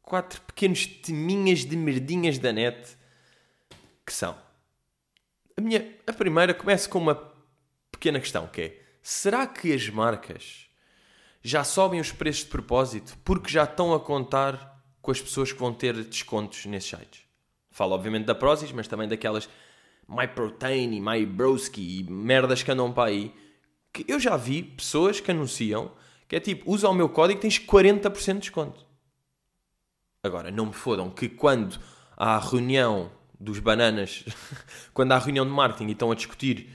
Quatro 0.00 0.40
pequenos 0.40 0.86
teminhas 0.86 1.58
de 1.66 1.76
merdinhas 1.76 2.38
da 2.38 2.54
net 2.54 2.96
que 4.06 4.12
são. 4.14 4.34
A, 5.54 5.60
minha, 5.60 5.86
a 6.06 6.12
primeira 6.14 6.54
começa 6.54 6.88
com 6.88 6.98
uma 6.98 7.14
pequena 7.92 8.18
questão 8.18 8.46
que 8.46 8.60
é 8.62 8.82
será 9.02 9.46
que 9.46 9.74
as 9.74 9.90
marcas 9.90 10.70
já 11.42 11.62
sobem 11.64 12.00
os 12.00 12.10
preços 12.10 12.44
de 12.44 12.48
propósito 12.48 13.18
porque 13.22 13.50
já 13.50 13.64
estão 13.64 13.92
a 13.92 14.00
contar 14.00 14.82
com 15.02 15.10
as 15.10 15.20
pessoas 15.20 15.52
que 15.52 15.58
vão 15.58 15.74
ter 15.74 16.02
descontos 16.02 16.64
nesses 16.64 16.88
sites? 16.88 17.24
Falo 17.70 17.94
obviamente 17.94 18.24
da 18.24 18.34
Prozis, 18.34 18.72
mas 18.72 18.88
também 18.88 19.06
daquelas 19.06 19.50
MyProtein 20.08 20.94
e 20.94 21.00
MyBroski 21.02 22.00
e 22.00 22.10
merdas 22.10 22.62
que 22.62 22.70
andam 22.70 22.90
para 22.90 23.10
aí. 23.10 23.47
Eu 24.06 24.20
já 24.20 24.36
vi 24.36 24.62
pessoas 24.62 25.20
que 25.20 25.30
anunciam 25.30 25.90
que 26.28 26.36
é 26.36 26.40
tipo, 26.40 26.70
usa 26.70 26.88
o 26.88 26.94
meu 26.94 27.08
código 27.08 27.38
e 27.38 27.42
tens 27.42 27.58
40% 27.58 28.34
de 28.34 28.40
desconto. 28.40 28.86
Agora, 30.22 30.50
não 30.50 30.66
me 30.66 30.74
fodam 30.74 31.08
que 31.08 31.28
quando 31.28 31.80
há 32.14 32.36
a 32.36 32.38
reunião 32.38 33.10
dos 33.40 33.58
bananas, 33.58 34.24
quando 34.92 35.12
há 35.12 35.16
a 35.16 35.18
reunião 35.18 35.46
de 35.46 35.50
marketing 35.50 35.88
e 35.88 35.92
estão 35.92 36.10
a 36.10 36.14
discutir, 36.14 36.68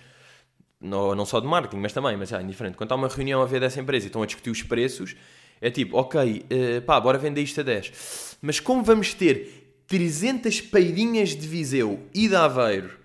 não, 0.82 1.13
não 1.13 1.25
só 1.25 1.39
de 1.39 1.46
marketing, 1.46 1.82
mas 1.82 1.94
também, 1.94 2.18
mas 2.18 2.32
é 2.32 2.42
indiferente, 2.42 2.77
quando 2.77 2.92
há 2.92 2.96
uma 2.96 3.08
reunião 3.08 3.42
a 3.42 3.46
ver 3.46 3.60
dessa 3.60 3.80
empresa 3.80 4.06
e 4.06 4.08
estão 4.08 4.24
a 4.24 4.25
discutir 4.25 4.50
os 4.50 4.63
preços, 4.63 5.15
é 5.62 5.70
tipo, 5.70 5.98
ok, 5.98 6.46
uh, 6.46 6.82
pá, 6.82 7.00
bora 7.00 7.18
vender 7.18 7.42
isto 7.42 7.60
a 7.62 7.63
10. 7.63 8.38
Mas 8.42 8.60
como 8.60 8.84
vamos 8.84 9.13
ter 9.13 9.84
300 9.88 10.62
peidinhas 10.62 11.30
de 11.30 11.48
Viseu 11.48 12.08
e 12.13 12.27
de 12.27 12.36
Aveiro 12.36 13.02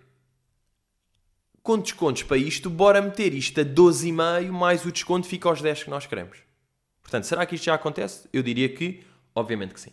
com 1.69 1.79
descontos 1.79 2.23
para 2.23 2.39
isto, 2.39 2.71
bora 2.71 3.03
meter 3.03 3.35
isto 3.35 3.61
a 3.61 3.63
12,5 3.63 4.51
mais 4.51 4.87
o 4.87 4.91
desconto 4.91 5.27
fica 5.27 5.51
aos 5.51 5.61
10 5.61 5.83
que 5.83 5.91
nós 5.91 6.07
queremos. 6.07 6.39
Portanto, 7.03 7.25
será 7.25 7.45
que 7.45 7.57
isto 7.57 7.65
já 7.65 7.75
acontece? 7.75 8.27
Eu 8.33 8.43
diria 8.43 8.71
que, 8.71 9.05
obviamente 9.35 9.75
que 9.75 9.81
sim. 9.83 9.93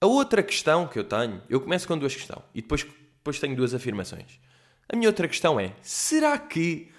A 0.00 0.06
outra 0.06 0.42
questão 0.42 0.86
que 0.86 0.98
eu 0.98 1.04
tenho, 1.04 1.42
eu 1.46 1.60
começo 1.60 1.86
com 1.86 1.98
duas 1.98 2.14
questões 2.14 2.42
e 2.54 2.62
depois, 2.62 2.84
depois 2.84 3.38
tenho 3.38 3.54
duas 3.54 3.74
afirmações. 3.74 4.40
A 4.88 4.96
minha 4.96 5.10
outra 5.10 5.28
questão 5.28 5.60
é: 5.60 5.74
será 5.82 6.38
que 6.38 6.90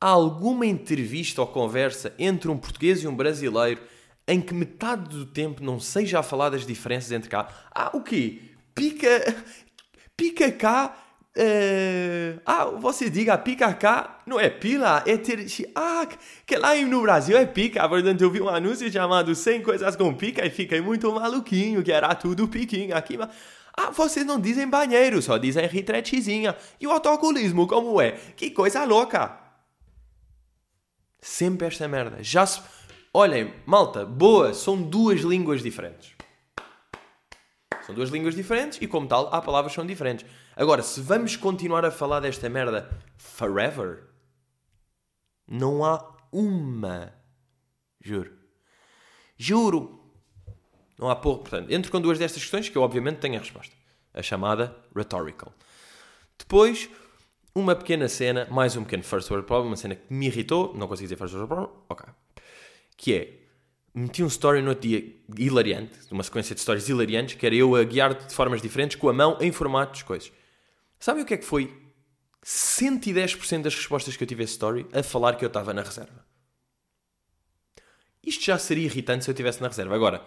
há 0.00 0.10
alguma 0.10 0.64
entrevista 0.64 1.40
ou 1.40 1.48
conversa 1.48 2.14
entre 2.16 2.48
um 2.48 2.56
português 2.56 3.02
e 3.02 3.08
um 3.08 3.16
brasileiro 3.16 3.82
em 4.28 4.40
que 4.40 4.54
metade 4.54 5.08
do 5.08 5.26
tempo 5.26 5.64
não 5.64 5.80
seja 5.80 6.20
a 6.20 6.22
falar 6.22 6.50
das 6.50 6.64
diferenças 6.64 7.10
entre 7.10 7.28
cá? 7.28 7.48
Ah, 7.74 7.90
o 7.92 8.04
quê? 8.04 8.52
Pica, 8.72 9.44
pica 10.16 10.52
cá 10.52 11.03
Uh, 11.36 12.40
ah, 12.46 12.66
você 12.66 13.10
diga 13.10 13.36
pica 13.36 13.74
cá, 13.74 14.20
não 14.24 14.38
é 14.38 14.48
pila, 14.48 15.02
é 15.04 15.16
ter. 15.16 15.44
Ah, 15.74 16.06
que 16.46 16.56
lá 16.56 16.76
no 16.76 17.02
Brasil 17.02 17.36
é 17.36 17.44
pica. 17.44 17.88
Portanto, 17.88 18.20
eu 18.20 18.30
vi 18.30 18.40
um 18.40 18.48
anúncio 18.48 18.90
chamado 18.90 19.34
100 19.34 19.62
coisas 19.62 19.96
com 19.96 20.14
pica 20.14 20.46
e 20.46 20.50
fiquei 20.50 20.80
muito 20.80 21.12
maluquinho, 21.12 21.82
que 21.82 21.90
era 21.90 22.14
tudo 22.14 22.46
piquinho 22.46 22.96
aqui. 22.96 23.18
Mas... 23.18 23.30
Ah, 23.76 23.90
vocês 23.90 24.24
não 24.24 24.38
dizem 24.38 24.68
banheiro, 24.68 25.20
só 25.20 25.36
dizem 25.36 25.66
retretezinha. 25.66 26.56
E 26.80 26.86
o 26.86 26.92
autocolismo, 26.92 27.66
como 27.66 28.00
é? 28.00 28.12
Que 28.36 28.50
coisa 28.50 28.84
louca! 28.84 29.40
Sempre 31.20 31.66
esta 31.66 31.88
merda. 31.88 32.18
Já. 32.22 32.44
Olhem, 33.12 33.52
malta, 33.66 34.04
boa, 34.04 34.54
são 34.54 34.80
duas 34.80 35.20
línguas 35.22 35.62
diferentes. 35.62 36.12
São 37.84 37.94
duas 37.94 38.10
línguas 38.10 38.34
diferentes 38.34 38.78
e, 38.80 38.86
como 38.86 39.06
tal, 39.06 39.28
há 39.34 39.42
palavras 39.42 39.72
que 39.72 39.76
são 39.76 39.86
diferentes. 39.86 40.24
Agora, 40.56 40.82
se 40.82 41.00
vamos 41.00 41.36
continuar 41.36 41.84
a 41.84 41.90
falar 41.90 42.20
desta 42.20 42.48
merda 42.48 42.88
forever, 43.16 44.04
não 45.48 45.84
há 45.84 46.14
uma. 46.32 47.12
Juro. 48.00 48.32
Juro. 49.36 50.00
Não 50.98 51.10
há 51.10 51.16
porra. 51.16 51.38
Portanto, 51.38 51.72
entro 51.72 51.90
com 51.90 52.00
duas 52.00 52.18
destas 52.18 52.42
questões 52.42 52.68
que 52.68 52.78
eu, 52.78 52.82
obviamente, 52.82 53.18
tenho 53.18 53.36
a 53.36 53.40
resposta. 53.40 53.74
A 54.12 54.22
chamada 54.22 54.76
rhetorical. 54.94 55.52
Depois, 56.38 56.88
uma 57.52 57.74
pequena 57.74 58.08
cena, 58.08 58.46
mais 58.50 58.76
um 58.76 58.84
pequeno 58.84 59.02
first 59.02 59.28
world 59.30 59.46
problem, 59.46 59.70
uma 59.70 59.76
cena 59.76 59.96
que 59.96 60.12
me 60.12 60.26
irritou, 60.26 60.72
não 60.74 60.86
consigo 60.86 61.06
dizer 61.06 61.16
first 61.16 61.34
world 61.34 61.48
problem, 61.48 61.70
ok. 61.88 62.06
Que 62.96 63.14
é, 63.14 63.44
meti 63.92 64.22
um 64.22 64.28
story 64.28 64.62
no 64.62 64.70
outro 64.70 64.88
dia 64.88 65.04
hilariante, 65.36 65.98
uma 66.12 66.22
sequência 66.22 66.54
de 66.54 66.60
stories 66.60 66.88
hilariantes, 66.88 67.34
que 67.34 67.44
era 67.44 67.54
eu 67.56 67.74
a 67.74 67.82
guiar 67.82 68.14
de 68.14 68.32
formas 68.32 68.62
diferentes 68.62 68.96
com 68.96 69.08
a 69.08 69.12
mão 69.12 69.36
em 69.40 69.50
formatos, 69.50 70.02
coisas. 70.02 70.32
Sabem 71.04 71.22
o 71.22 71.26
que 71.26 71.34
é 71.34 71.36
que 71.36 71.44
foi? 71.44 71.70
110% 72.42 73.60
das 73.60 73.74
respostas 73.74 74.16
que 74.16 74.24
eu 74.24 74.26
tive 74.26 74.40
a 74.40 74.46
story 74.46 74.86
a 74.90 75.02
falar 75.02 75.36
que 75.36 75.44
eu 75.44 75.48
estava 75.48 75.74
na 75.74 75.82
reserva. 75.82 76.24
Isto 78.22 78.46
já 78.46 78.56
seria 78.56 78.86
irritante 78.86 79.22
se 79.22 79.28
eu 79.28 79.34
estivesse 79.34 79.60
na 79.60 79.68
reserva. 79.68 79.94
Agora, 79.94 80.24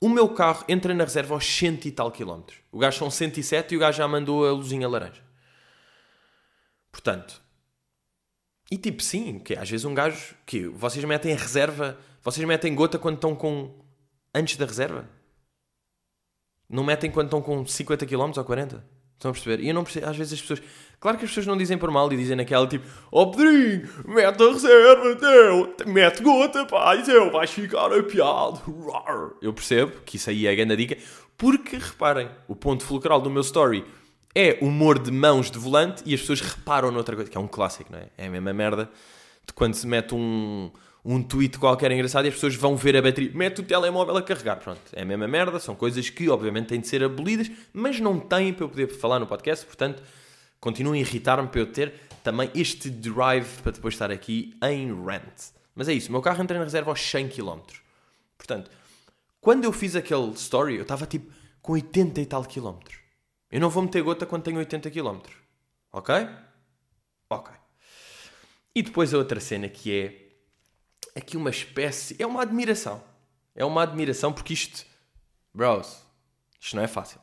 o 0.00 0.08
meu 0.08 0.26
carro 0.30 0.64
entra 0.66 0.94
na 0.94 1.04
reserva 1.04 1.34
aos 1.34 1.44
100 1.44 1.80
e 1.84 1.92
tal 1.92 2.10
quilómetros. 2.10 2.58
O 2.72 2.78
gajo 2.78 3.00
são 3.00 3.10
107 3.10 3.74
e 3.74 3.76
o 3.76 3.80
gajo 3.80 3.98
já 3.98 4.08
mandou 4.08 4.48
a 4.48 4.52
luzinha 4.52 4.88
laranja. 4.88 5.22
Portanto, 6.90 7.42
e 8.70 8.78
tipo, 8.78 9.02
sim, 9.02 9.38
que 9.38 9.54
às 9.54 9.68
vezes 9.68 9.84
um 9.84 9.92
gajo 9.92 10.34
que 10.46 10.68
vocês 10.68 11.04
metem 11.04 11.34
a 11.34 11.36
reserva, 11.36 11.98
vocês 12.22 12.48
metem 12.48 12.74
gota 12.74 12.98
quando 12.98 13.16
estão 13.16 13.36
com 13.36 13.78
antes 14.34 14.56
da 14.56 14.64
reserva. 14.64 15.06
Não 16.66 16.82
metem 16.82 17.10
quando 17.10 17.26
estão 17.26 17.42
com 17.42 17.66
50 17.66 18.06
km 18.06 18.32
ou 18.38 18.42
40. 18.42 18.93
Estão 19.14 19.30
a 19.30 19.34
perceber? 19.34 19.62
E 19.62 19.68
eu 19.68 19.74
não 19.74 19.84
percebo, 19.84 20.06
às 20.06 20.16
vezes 20.16 20.34
as 20.34 20.40
pessoas. 20.40 20.62
Claro 21.00 21.18
que 21.18 21.24
as 21.24 21.30
pessoas 21.30 21.46
não 21.46 21.56
dizem 21.56 21.76
por 21.76 21.90
mal 21.90 22.12
e 22.12 22.16
dizem 22.16 22.36
naquela 22.36 22.66
tipo: 22.66 22.86
Ó 23.10 23.22
oh, 23.22 23.30
Pedrinho, 23.30 23.88
mete 24.06 24.42
a 24.42 24.52
reserva, 24.52 25.16
teu, 25.16 25.74
mete 25.86 26.22
gota, 26.22 26.64
pá, 26.66 26.96
e 26.96 27.02
teu, 27.02 27.30
vais 27.30 27.50
ficar 27.50 27.92
apiado. 27.92 28.60
Eu 29.40 29.52
percebo 29.52 29.92
que 30.04 30.16
isso 30.16 30.30
aí 30.30 30.46
é 30.46 30.50
a 30.50 30.54
grande 30.54 30.76
dica, 30.76 30.96
porque 31.36 31.76
reparem, 31.76 32.28
o 32.48 32.54
ponto 32.54 32.84
fulcral 32.84 33.20
do 33.20 33.30
meu 33.30 33.42
story 33.42 33.84
é 34.34 34.58
humor 34.60 34.98
de 34.98 35.10
mãos 35.10 35.50
de 35.50 35.58
volante 35.58 36.02
e 36.04 36.12
as 36.14 36.20
pessoas 36.20 36.40
reparam 36.40 36.90
noutra 36.90 37.14
coisa, 37.14 37.30
que 37.30 37.36
é 37.36 37.40
um 37.40 37.46
clássico, 37.46 37.92
não 37.92 38.00
é? 38.00 38.08
É 38.18 38.26
a 38.26 38.30
mesma 38.30 38.52
merda 38.52 38.90
de 39.46 39.52
quando 39.52 39.74
se 39.74 39.86
mete 39.86 40.14
um 40.14 40.70
um 41.04 41.22
tweet 41.22 41.58
qualquer 41.58 41.92
engraçado 41.92 42.24
e 42.24 42.28
as 42.28 42.34
pessoas 42.34 42.54
vão 42.54 42.76
ver 42.76 42.96
a 42.96 43.02
bateria. 43.02 43.30
Mete 43.34 43.60
o 43.60 43.64
telemóvel 43.64 44.16
a 44.16 44.22
carregar. 44.22 44.56
Pronto, 44.56 44.80
é 44.92 45.02
a 45.02 45.04
mesma 45.04 45.28
merda. 45.28 45.60
São 45.60 45.74
coisas 45.74 46.08
que, 46.08 46.30
obviamente, 46.30 46.68
têm 46.68 46.80
de 46.80 46.88
ser 46.88 47.04
abolidas, 47.04 47.50
mas 47.72 48.00
não 48.00 48.18
têm 48.18 48.54
para 48.54 48.64
eu 48.64 48.68
poder 48.68 48.88
falar 48.88 49.18
no 49.18 49.26
podcast. 49.26 49.66
Portanto, 49.66 50.02
continuem 50.58 51.02
a 51.02 51.06
irritar-me 51.06 51.48
para 51.48 51.60
eu 51.60 51.66
ter 51.66 51.92
também 52.22 52.50
este 52.54 52.88
drive 52.88 53.60
para 53.62 53.72
depois 53.72 53.92
estar 53.92 54.10
aqui 54.10 54.56
em 54.62 54.90
rant. 55.04 55.52
Mas 55.74 55.88
é 55.88 55.92
isso, 55.92 56.08
o 56.08 56.12
meu 56.12 56.22
carro 56.22 56.42
entra 56.42 56.56
na 56.56 56.64
reserva 56.64 56.90
aos 56.90 57.00
100 57.00 57.28
km. 57.28 57.60
Portanto, 58.38 58.70
quando 59.40 59.64
eu 59.64 59.72
fiz 59.72 59.94
aquele 59.94 60.30
story, 60.30 60.76
eu 60.76 60.82
estava 60.82 61.04
tipo 61.04 61.30
com 61.60 61.72
80 61.72 62.20
e 62.20 62.26
tal 62.26 62.44
quilómetros. 62.44 62.98
Eu 63.50 63.60
não 63.60 63.68
vou 63.68 63.82
meter 63.82 64.02
gota 64.02 64.24
quando 64.24 64.44
tenho 64.44 64.56
80 64.56 64.90
km. 64.90 65.20
Ok? 65.92 66.14
Ok. 67.28 67.54
E 68.74 68.82
depois 68.82 69.12
a 69.12 69.18
outra 69.18 69.38
cena 69.38 69.68
que 69.68 69.92
é 69.92 70.23
aqui 71.14 71.36
uma 71.36 71.50
espécie. 71.50 72.16
É 72.18 72.26
uma 72.26 72.42
admiração. 72.42 73.02
É 73.54 73.64
uma 73.64 73.82
admiração 73.82 74.32
porque 74.32 74.52
isto. 74.52 74.84
Bros, 75.54 76.02
isto 76.60 76.76
não 76.76 76.82
é 76.82 76.88
fácil. 76.88 77.20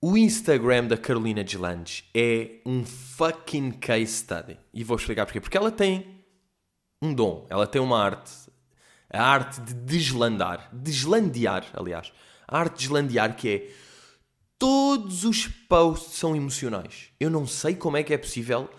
O 0.00 0.16
Instagram 0.16 0.84
da 0.84 0.96
Carolina 0.96 1.42
Deslandes 1.42 2.04
é 2.14 2.60
um 2.64 2.84
fucking 2.84 3.72
case 3.72 4.12
study. 4.12 4.58
E 4.72 4.84
vou 4.84 4.96
explicar 4.96 5.26
porquê. 5.26 5.40
Porque 5.40 5.56
ela 5.56 5.70
tem 5.70 6.24
um 7.02 7.12
dom, 7.12 7.46
ela 7.48 7.66
tem 7.66 7.80
uma 7.80 8.02
arte. 8.02 8.32
A 9.10 9.22
arte 9.22 9.60
de 9.60 9.74
deslandar. 9.74 10.68
Deslandear, 10.72 11.66
aliás. 11.72 12.12
A 12.46 12.58
arte 12.58 12.74
de 12.74 12.78
deslandear 12.80 13.34
que 13.36 13.48
é. 13.48 13.70
Todos 14.58 15.24
os 15.24 15.46
posts 15.46 16.14
são 16.14 16.36
emocionais. 16.36 17.10
Eu 17.18 17.28
não 17.30 17.46
sei 17.46 17.74
como 17.74 17.96
é 17.96 18.02
que 18.02 18.14
é 18.14 18.18
possível 18.18 18.70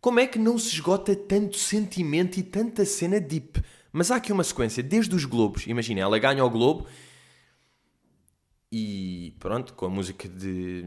como 0.00 0.20
é 0.20 0.26
que 0.26 0.38
não 0.38 0.58
se 0.58 0.68
esgota 0.68 1.14
tanto 1.16 1.56
sentimento 1.56 2.38
e 2.38 2.42
tanta 2.42 2.84
cena 2.84 3.20
deep? 3.20 3.62
Mas 3.92 4.10
há 4.10 4.16
aqui 4.16 4.32
uma 4.32 4.44
sequência, 4.44 4.82
desde 4.82 5.14
os 5.14 5.24
Globos. 5.24 5.66
Imagina, 5.66 6.00
ela 6.00 6.18
ganha 6.18 6.44
o 6.44 6.50
Globo 6.50 6.86
e 8.70 9.34
pronto, 9.38 9.74
com 9.74 9.86
a 9.86 9.88
música 9.88 10.28
de 10.28 10.86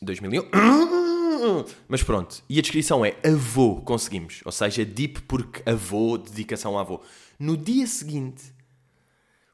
2001. 0.00 0.42
Mas 1.88 2.02
pronto, 2.02 2.42
e 2.48 2.58
a 2.58 2.62
descrição 2.62 3.04
é 3.04 3.16
avô, 3.24 3.82
conseguimos. 3.82 4.40
Ou 4.44 4.52
seja, 4.52 4.84
deep 4.84 5.22
porque 5.22 5.62
avô, 5.68 6.16
dedicação 6.16 6.78
a 6.78 6.80
avô. 6.80 7.00
No 7.38 7.56
dia 7.56 7.86
seguinte, 7.86 8.52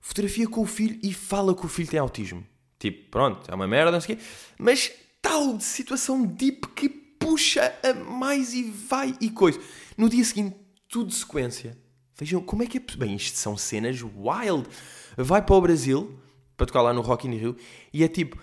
fotografia 0.01 0.49
com 0.49 0.63
o 0.63 0.67
filho 0.67 0.99
e 1.03 1.13
fala 1.13 1.55
que 1.55 1.65
o 1.65 1.69
filho 1.69 1.89
tem 1.89 2.01
autismo. 2.01 2.47
Tipo, 2.79 3.11
pronto, 3.11 3.51
é 3.51 3.55
uma 3.55 3.67
merda, 3.67 3.91
não 3.91 4.01
sei 4.01 4.15
o 4.15 4.19
quê. 4.19 4.25
Mas 4.59 4.93
tal 5.21 5.59
situação 5.61 6.25
deep 6.25 6.69
que 6.69 7.03
puxa 7.35 7.76
a 7.83 7.93
mais 7.93 8.55
e 8.55 8.62
vai 8.62 9.17
e 9.21 9.29
coisa. 9.29 9.59
No 9.99 10.09
dia 10.09 10.25
seguinte, 10.25 10.55
tudo 10.88 11.09
de 11.09 11.17
sequência. 11.17 11.76
Vejam 12.17 12.41
como 12.41 12.62
é 12.62 12.67
que 12.67 12.79
é. 12.79 12.97
Bem, 12.97 13.17
isto 13.17 13.37
são 13.37 13.57
cenas 13.57 14.00
wild. 14.03 14.69
Vai 15.17 15.45
para 15.45 15.57
o 15.57 15.61
Brasil, 15.61 16.17
para 16.57 16.67
tocar 16.67 16.83
lá 16.83 16.93
no 16.93 17.00
Rock 17.00 17.26
in 17.26 17.35
Rio, 17.35 17.57
e 17.93 18.05
é 18.05 18.09
tipo. 18.09 18.38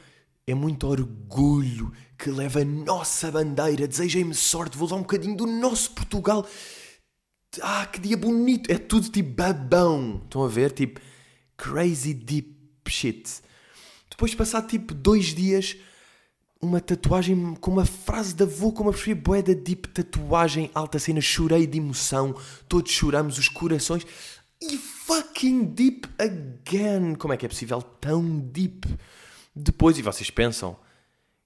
É 0.46 0.54
muito 0.54 0.88
orgulho 0.88 1.94
que 2.18 2.30
leva 2.30 2.62
a 2.62 2.66
nossa 2.66 3.32
bandeira. 3.32 3.88
Desejem-me 3.88 4.34
sorte, 4.34 4.78
vou 4.78 4.90
dar 4.90 4.96
um 4.96 5.02
bocadinho 5.02 5.38
do 5.38 5.46
nosso 5.46 5.92
Portugal. 5.92 6.46
Ah, 7.62 7.86
que 7.86 8.02
dia 8.02 8.18
bonito! 8.18 8.70
É 8.70 8.78
tudo 8.78 9.08
tipo 9.08 9.30
babão. 9.36 10.20
Estão 10.26 10.44
a 10.44 10.50
ver? 10.50 10.72
Tipo, 10.72 11.00
crazy 11.56 12.14
deep 12.14 12.58
shit. 12.90 13.42
Depois 14.10 14.32
de 14.32 14.38
passar 14.38 14.64
tipo 14.64 14.94
dois 14.94 15.28
dias, 15.28 15.78
uma 16.62 16.80
tatuagem 16.80 17.56
com 17.56 17.72
uma 17.72 17.86
frase 17.86 18.36
da 18.36 18.46
avó, 18.46 18.72
como 18.72 18.90
eu 18.90 18.94
preferi, 18.94 19.16
boé 19.16 19.42
da 19.42 19.54
deep 19.54 19.90
tatuagem, 19.90 20.70
alta 20.76 21.00
cena, 21.00 21.20
chorei 21.20 21.66
de 21.66 21.80
emoção, 21.80 22.36
todos 22.70 22.92
choramos 22.92 23.38
os 23.38 23.50
corações. 23.50 24.06
E 24.62 24.78
fucking 24.78 25.66
deep 25.66 26.08
again! 26.20 27.16
Como 27.16 27.34
é 27.34 27.38
que 27.38 27.46
é 27.46 27.50
possível 27.50 27.82
tão 27.82 28.40
deep? 28.40 28.88
Depois, 29.56 29.98
e 29.98 30.04
vocês 30.04 30.30
pensam 30.30 30.78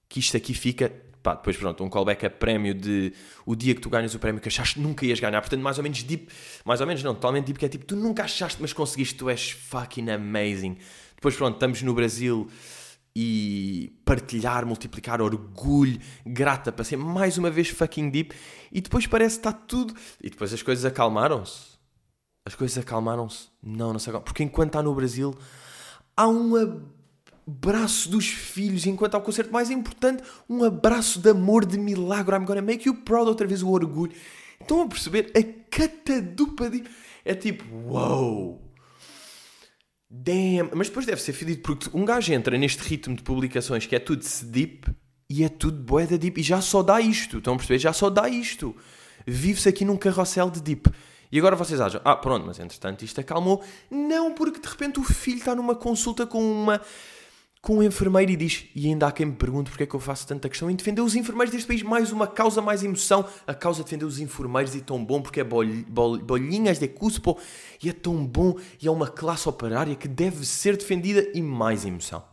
que 0.10 0.20
isto 0.20 0.36
aqui 0.36 0.54
fica 0.54 0.92
pá, 1.26 1.34
depois 1.34 1.58
pronto, 1.58 1.84
um 1.84 1.90
callback 1.90 2.24
a 2.28 2.30
prémio 2.30 2.76
de 2.76 3.12
o 3.48 3.56
dia 3.56 3.74
que 3.74 3.82
tu 3.82 3.90
ganhas 3.90 4.14
o 4.14 4.20
prémio 4.20 4.40
que 4.40 4.48
achaste 4.48 4.80
nunca 4.80 5.06
ias 5.08 5.20
ganhar, 5.20 5.42
portanto 5.42 5.62
mais 5.62 5.78
ou 5.80 5.84
menos 5.84 6.04
deep, 6.04 6.32
mais 6.64 6.82
ou 6.82 6.86
menos 6.86 7.02
não, 7.02 7.16
totalmente 7.16 7.46
deep, 7.46 7.58
que 7.58 7.66
é 7.66 7.70
tipo, 7.70 7.84
tu 7.84 7.96
nunca 7.96 8.24
achaste, 8.24 8.62
mas 8.62 8.74
conseguiste, 8.74 9.16
tu 9.16 9.28
és 9.28 9.50
fucking 9.50 10.12
amazing. 10.12 10.78
Depois 11.16 11.36
pronto, 11.36 11.56
estamos 11.56 11.82
no 11.82 11.96
Brasil 11.96 12.48
e 13.16 13.98
partilhar, 14.04 14.66
multiplicar 14.66 15.22
orgulho, 15.22 16.00
grata 16.26 16.72
para 16.72 16.84
ser 16.84 16.98
mais 16.98 17.38
uma 17.38 17.50
vez 17.50 17.70
fucking 17.70 18.10
deep 18.10 18.36
e 18.72 18.82
depois 18.82 19.08
parece 19.08 19.40
que 19.40 19.48
está 19.48 19.54
tudo 19.54 19.94
e 20.22 20.30
depois 20.30 20.54
as 20.54 20.62
coisas 20.62 20.84
acalmaram-se. 20.84 21.76
As 22.46 22.54
coisas 22.54 22.78
acalmaram-se. 22.78 23.48
Não, 23.64 23.94
não 23.94 24.00
se 24.00 24.10
acalmaram. 24.10 24.26
Porque 24.26 24.44
enquanto 24.44 24.70
está 24.70 24.84
no 24.84 24.94
Brasil 24.94 25.34
há 26.16 26.28
uma 26.28 26.84
abraço 27.48 28.10
dos 28.10 28.28
filhos, 28.28 28.88
enquanto 28.88 29.16
ao 29.16 29.22
concerto 29.22 29.54
mais 29.54 29.70
importante, 29.70 30.24
um 30.50 30.64
abraço 30.64 31.20
de 31.20 31.30
amor, 31.30 31.66
de 31.66 31.78
milagre. 31.78 32.36
I'm 32.36 32.46
gonna 32.46 32.62
make 32.62 32.88
you 32.88 32.96
proud, 32.96 33.28
outra 33.28 33.46
vez 33.46 33.62
o 33.62 33.70
orgulho. 33.70 34.12
Estão 34.60 34.82
a 34.82 34.88
perceber? 34.88 35.32
A 35.36 35.70
catadupa 35.70 36.70
de... 36.70 36.84
É 37.24 37.36
tipo, 37.36 37.64
wow! 37.88 38.65
Damn! 40.18 40.70
Mas 40.74 40.88
depois 40.88 41.06
deve 41.06 41.22
ser 41.22 41.34
fedido, 41.34 41.62
porque 41.62 41.90
um 41.94 42.06
gajo 42.06 42.32
entra 42.32 42.58
neste 42.58 42.82
ritmo 42.82 43.16
de 43.16 43.22
publicações 43.22 43.86
que 43.86 43.96
é 43.96 44.00
tudo 44.00 44.24
deep 44.44 44.88
e 45.30 45.44
é 45.44 45.50
tudo 45.50 45.78
boeda 45.84 46.18
deep 46.18 46.40
e 46.40 46.44
já 46.44 46.62
só 46.62 46.82
dá 46.82 47.02
isto. 47.02 47.40
Estão 47.40 47.56
a 47.56 47.58
perceber? 47.58 47.80
Já 47.80 47.92
só 47.92 48.10
dá 48.10 48.30
isto. 48.30 48.74
Vive-se 49.28 49.68
aqui 49.68 49.84
num 49.84 49.98
carrossel 49.98 50.50
de 50.50 50.62
deep. 50.62 50.90
E 51.32 51.38
agora 51.38 51.56
vocês 51.56 51.82
acham, 51.82 52.00
ah, 52.06 52.16
pronto, 52.16 52.46
mas 52.46 52.60
entretanto 52.60 53.04
isto 53.04 53.20
acalmou. 53.20 53.62
Não, 53.92 54.34
porque 54.34 54.60
de 54.60 54.68
repente 54.68 55.00
o 55.00 55.04
filho 55.04 55.40
está 55.40 55.54
numa 55.54 55.76
consulta 55.76 56.26
com 56.26 56.40
uma 56.42 56.80
com 57.66 57.78
um 57.78 57.84
enfermeiro 57.84 58.32
e 58.32 58.36
diz: 58.36 58.68
E 58.76 58.88
ainda 58.88 59.08
há 59.08 59.12
quem 59.12 59.26
me 59.26 59.34
pergunte 59.34 59.72
porque 59.72 59.84
é 59.84 59.88
que 59.88 59.96
eu 59.96 60.00
faço 60.00 60.28
tanta 60.28 60.48
questão 60.48 60.70
em 60.70 60.76
defender 60.76 61.02
os 61.02 61.16
enfermeiros 61.16 61.52
deste 61.52 61.68
país. 61.68 61.82
Mais 61.82 62.12
uma 62.12 62.28
causa, 62.28 62.62
mais 62.62 62.84
emoção. 62.84 63.28
A 63.48 63.56
causa 63.56 63.80
de 63.80 63.86
defender 63.86 64.06
os 64.06 64.20
enfermeiros 64.20 64.76
e 64.76 64.82
tão 64.82 65.04
bom 65.04 65.20
porque 65.20 65.40
é 65.40 65.44
bol, 65.44 65.66
bol, 65.88 66.20
bolinhas 66.20 66.78
de 66.78 66.88
cuspo 66.88 67.40
e 67.84 67.90
é 67.90 67.94
tão 67.94 68.24
bom 68.24 68.56
e 68.80 68.88
é 68.88 68.92
uma 68.92 69.08
classe 69.08 69.50
operária 69.50 69.96
que 69.96 70.08
deve 70.08 70.46
ser 70.46 70.78
defendida 70.78 71.28
e 71.34 71.42
mais 71.42 71.86
emoção. 71.86 72.24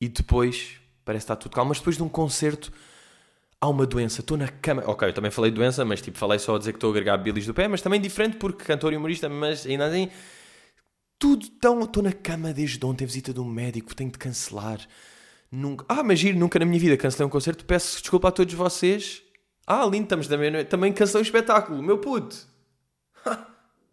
E 0.00 0.08
depois, 0.08 0.80
parece 1.04 1.24
está 1.24 1.36
tudo 1.36 1.54
calmo, 1.54 1.68
mas 1.68 1.78
depois 1.78 1.98
de 1.98 2.02
um 2.02 2.08
concerto 2.08 2.72
há 3.60 3.68
uma 3.68 3.86
doença, 3.86 4.20
estou 4.20 4.36
na 4.36 4.48
cama. 4.48 4.82
Ok, 4.86 5.08
eu 5.08 5.12
também 5.12 5.30
falei 5.30 5.50
doença, 5.50 5.84
mas 5.84 6.00
tipo, 6.00 6.16
falei 6.16 6.38
só 6.38 6.56
a 6.56 6.58
dizer 6.58 6.72
que 6.72 6.76
estou 6.78 6.88
a 6.88 6.92
agregar 6.92 7.18
bilis 7.18 7.46
do 7.46 7.52
pé, 7.52 7.68
mas 7.68 7.82
também 7.82 8.00
diferente 8.00 8.36
porque 8.38 8.64
cantor 8.64 8.92
e 8.92 8.96
humorista, 8.96 9.28
mas 9.28 9.66
ainda 9.66 9.86
assim, 9.86 10.08
tudo 11.18 11.46
tão. 11.60 11.82
Estou 11.82 12.02
na 12.02 12.12
cama 12.12 12.52
desde 12.52 12.84
ontem, 12.84 13.04
visita 13.04 13.32
de 13.32 13.40
um 13.40 13.44
médico, 13.44 13.94
tenho 13.94 14.10
de 14.10 14.18
cancelar. 14.18 14.80
Nunca. 15.52 15.84
Ah, 15.88 16.02
mas 16.02 16.18
giro, 16.18 16.38
nunca 16.38 16.58
na 16.58 16.64
minha 16.64 16.80
vida 16.80 16.96
cancelei 16.96 17.26
um 17.26 17.30
concerto, 17.30 17.64
peço 17.64 18.00
desculpa 18.00 18.28
a 18.28 18.32
todos 18.32 18.54
vocês. 18.54 19.22
Ah, 19.66 19.84
lindo, 19.84 20.04
estamos 20.04 20.26
também, 20.26 20.64
também 20.64 20.92
cancelei 20.92 21.22
um 21.22 21.26
espetáculo, 21.26 21.82
meu 21.82 21.98
puto. 21.98 22.48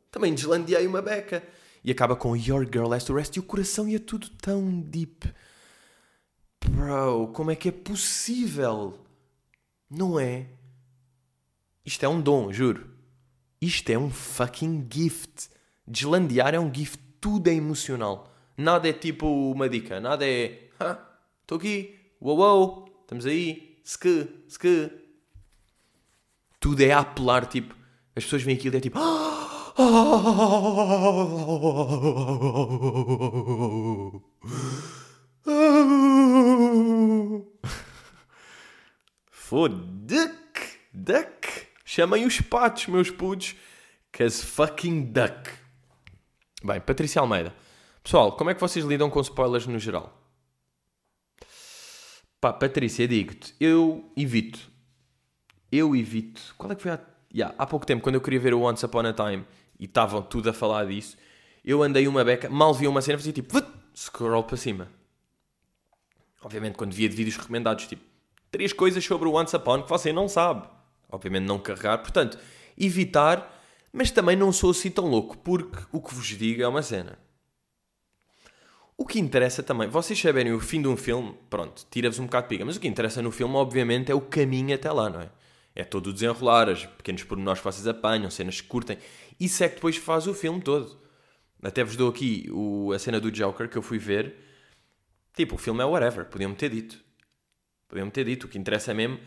também 0.10 0.34
deslandeei 0.34 0.88
uma 0.88 1.02
beca. 1.02 1.44
E 1.84 1.92
acaba 1.92 2.16
com 2.16 2.36
Your 2.36 2.66
Girl 2.66 2.92
Has 2.94 3.04
to 3.04 3.14
Rest 3.14 3.36
e 3.36 3.40
o 3.40 3.44
coração 3.44 3.88
ia 3.88 4.00
tudo 4.00 4.30
tão 4.42 4.82
deep. 4.82 5.32
Bro, 6.66 7.30
como 7.34 7.52
é 7.52 7.56
que 7.56 7.70
é 7.70 7.72
possível? 7.72 9.07
Não 9.90 10.20
é. 10.20 10.48
Isto 11.86 12.04
é 12.04 12.10
um 12.10 12.20
dom, 12.20 12.52
juro. 12.52 12.90
Isto 13.62 13.90
é 13.90 13.98
um 13.98 14.10
fucking 14.10 14.88
gift. 14.92 15.50
Deslandear 15.88 16.54
é 16.54 16.60
um 16.60 16.74
gift. 16.74 17.00
Tudo 17.22 17.48
é 17.48 17.54
emocional. 17.54 18.32
Nada 18.58 18.90
é 18.90 18.94
tipo 18.94 19.26
uma 19.52 19.70
dica. 19.70 20.00
Nada 20.00 20.28
é. 20.28 20.70
Estou 21.42 21.58
aqui. 21.58 21.96
Uou, 22.20 22.38
uou. 22.38 23.02
Estamos 23.02 23.26
aí. 23.26 23.80
Ske, 23.84 24.28
ske. 24.50 24.92
Tudo 26.60 26.82
é 26.82 26.92
apelar. 26.92 27.46
Tipo, 27.46 27.74
as 28.16 28.24
pessoas 28.24 28.44
veem 28.44 28.58
aquilo 28.58 28.76
e 28.76 28.78
é 28.78 28.82
tipo. 28.82 29.00
Foda-que, 39.48 40.78
duck. 40.94 41.48
Chamem 41.86 42.26
os 42.26 42.42
patos, 42.42 42.88
meus 42.88 43.10
putos. 43.10 43.56
Cause 44.12 44.46
fucking 44.46 45.14
duck. 45.14 45.50
Bem, 46.62 46.82
Patrícia 46.82 47.22
Almeida. 47.22 47.56
Pessoal, 48.04 48.36
como 48.36 48.50
é 48.50 48.54
que 48.54 48.60
vocês 48.60 48.84
lidam 48.84 49.10
com 49.10 49.22
spoilers 49.22 49.66
no 49.66 49.80
geral? 49.80 50.22
Pá, 52.42 52.52
Patrícia, 52.52 53.08
digo-te, 53.08 53.56
eu 53.58 54.12
evito. 54.18 54.70
Eu 55.72 55.96
evito. 55.96 56.54
Qual 56.58 56.70
é 56.70 56.76
que 56.76 56.82
foi 56.82 56.92
há... 56.92 57.00
Yeah, 57.34 57.56
há 57.58 57.66
pouco 57.66 57.86
tempo, 57.86 58.04
quando 58.04 58.16
eu 58.16 58.22
queria 58.22 58.42
ver 58.42 58.54
o 58.54 58.64
Once 58.64 58.86
Upon 58.86 59.06
a 59.06 59.14
Time 59.14 59.46
e 59.80 59.86
estavam 59.86 60.22
tudo 60.22 60.50
a 60.50 60.54
falar 60.54 60.88
disso, 60.88 61.16
eu 61.64 61.82
andei 61.82 62.06
uma 62.06 62.22
beca, 62.22 62.50
mal 62.50 62.74
vi 62.74 62.86
uma 62.86 63.02
cena, 63.02 63.18
fazia 63.18 63.32
tipo, 63.32 63.58
scroll 63.96 64.44
para 64.44 64.58
cima. 64.58 64.92
Obviamente, 66.42 66.76
quando 66.76 66.92
via 66.92 67.08
de 67.08 67.16
vídeos 67.16 67.38
recomendados, 67.38 67.88
tipo, 67.88 68.17
três 68.52 68.74
coisas 68.74 69.04
sobre 69.04 69.28
o 69.28 69.34
Once 69.34 69.56
Upon 69.56 69.84
que 69.84 69.90
você 69.90 70.12
não 70.12 70.28
sabe. 70.28 70.68
Obviamente 71.10 71.46
não 71.46 71.60
carregar, 71.60 71.98
portanto, 72.00 72.38
evitar, 72.78 73.62
mas 73.94 74.12
também 74.12 74.36
não 74.36 74.52
sou 74.52 74.72
assim 74.72 74.90
tão 74.90 75.06
louco, 75.06 75.38
porque 75.38 75.78
o 75.92 76.02
que 76.02 76.14
vos 76.14 76.28
digo 76.28 76.62
é 76.62 76.68
uma 76.68 76.82
cena. 76.82 77.18
O 78.98 79.06
que 79.06 79.20
interessa 79.20 79.62
também, 79.62 79.88
vocês 79.88 80.20
saberem 80.20 80.54
o 80.54 80.60
fim 80.60 80.82
de 80.82 80.88
um 80.88 80.98
filme, 80.98 81.36
pronto, 81.50 81.86
tira-vos 81.90 82.18
um 82.18 82.26
bocado 82.26 82.46
de 82.46 82.50
pica, 82.50 82.66
mas 82.66 82.78
o 82.78 82.80
que 82.80 82.88
interessa 82.88 83.22
no 83.22 83.32
filme, 83.32 83.56
obviamente, 83.56 84.12
é 84.12 84.16
o 84.16 84.22
caminho 84.22 84.74
até 84.74 84.92
lá, 84.92 85.10
não 85.10 85.22
é? 85.22 85.30
É 85.76 85.84
todo 85.84 86.08
o 86.08 86.14
desenrolar, 86.14 86.68
os 86.70 86.88
pequenos 86.88 87.24
pormenores 87.24 87.62
que 87.62 87.66
vocês 87.66 87.88
apanham, 87.88 88.32
cenas 88.32 88.60
que 88.60 88.68
curtem. 88.68 88.98
Isso 89.40 89.64
é 89.64 89.70
que 89.70 89.76
depois 89.76 89.96
faz 89.96 90.26
o 90.26 90.34
filme 90.34 90.60
todo. 90.60 91.00
Até 91.62 91.84
vos 91.84 91.96
dou 91.96 92.10
aqui 92.10 92.50
o, 92.52 92.92
a 92.92 92.98
cena 92.98 93.20
do 93.20 93.32
Joker 93.32 93.70
que 93.70 93.78
eu 93.78 93.84
fui 93.84 94.00
ver. 94.00 94.36
Tipo, 95.36 95.54
o 95.54 95.58
filme 95.60 95.84
é 95.84 95.86
whatever, 95.86 96.26
podiam-me 96.26 96.56
ter 96.56 96.72
dito. 96.72 97.00
Podiam 97.88 98.10
ter 98.10 98.26
dito, 98.26 98.46
o 98.46 98.48
que 98.50 98.58
interessa 98.58 98.94
mesmo 98.94 99.20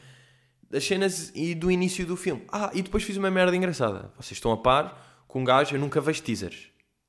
das 0.71 0.85
cenas 0.85 1.33
e 1.35 1.55
do 1.55 1.71
início 1.71 2.07
do 2.07 2.17
filme. 2.17 2.45
Ah, 2.51 2.71
e 2.73 2.81
depois 2.81 3.03
fiz 3.03 3.17
uma 3.17 3.31
merda 3.31 3.57
engraçada. 3.57 4.13
Vocês 4.17 4.33
estão 4.33 4.53
a 4.53 4.57
par 4.57 5.25
com 5.27 5.41
um 5.41 5.45
gajo, 5.45 5.75
eu 5.75 5.81
nunca 5.81 6.01
vejo 6.01 6.23
teasers. 6.23 6.69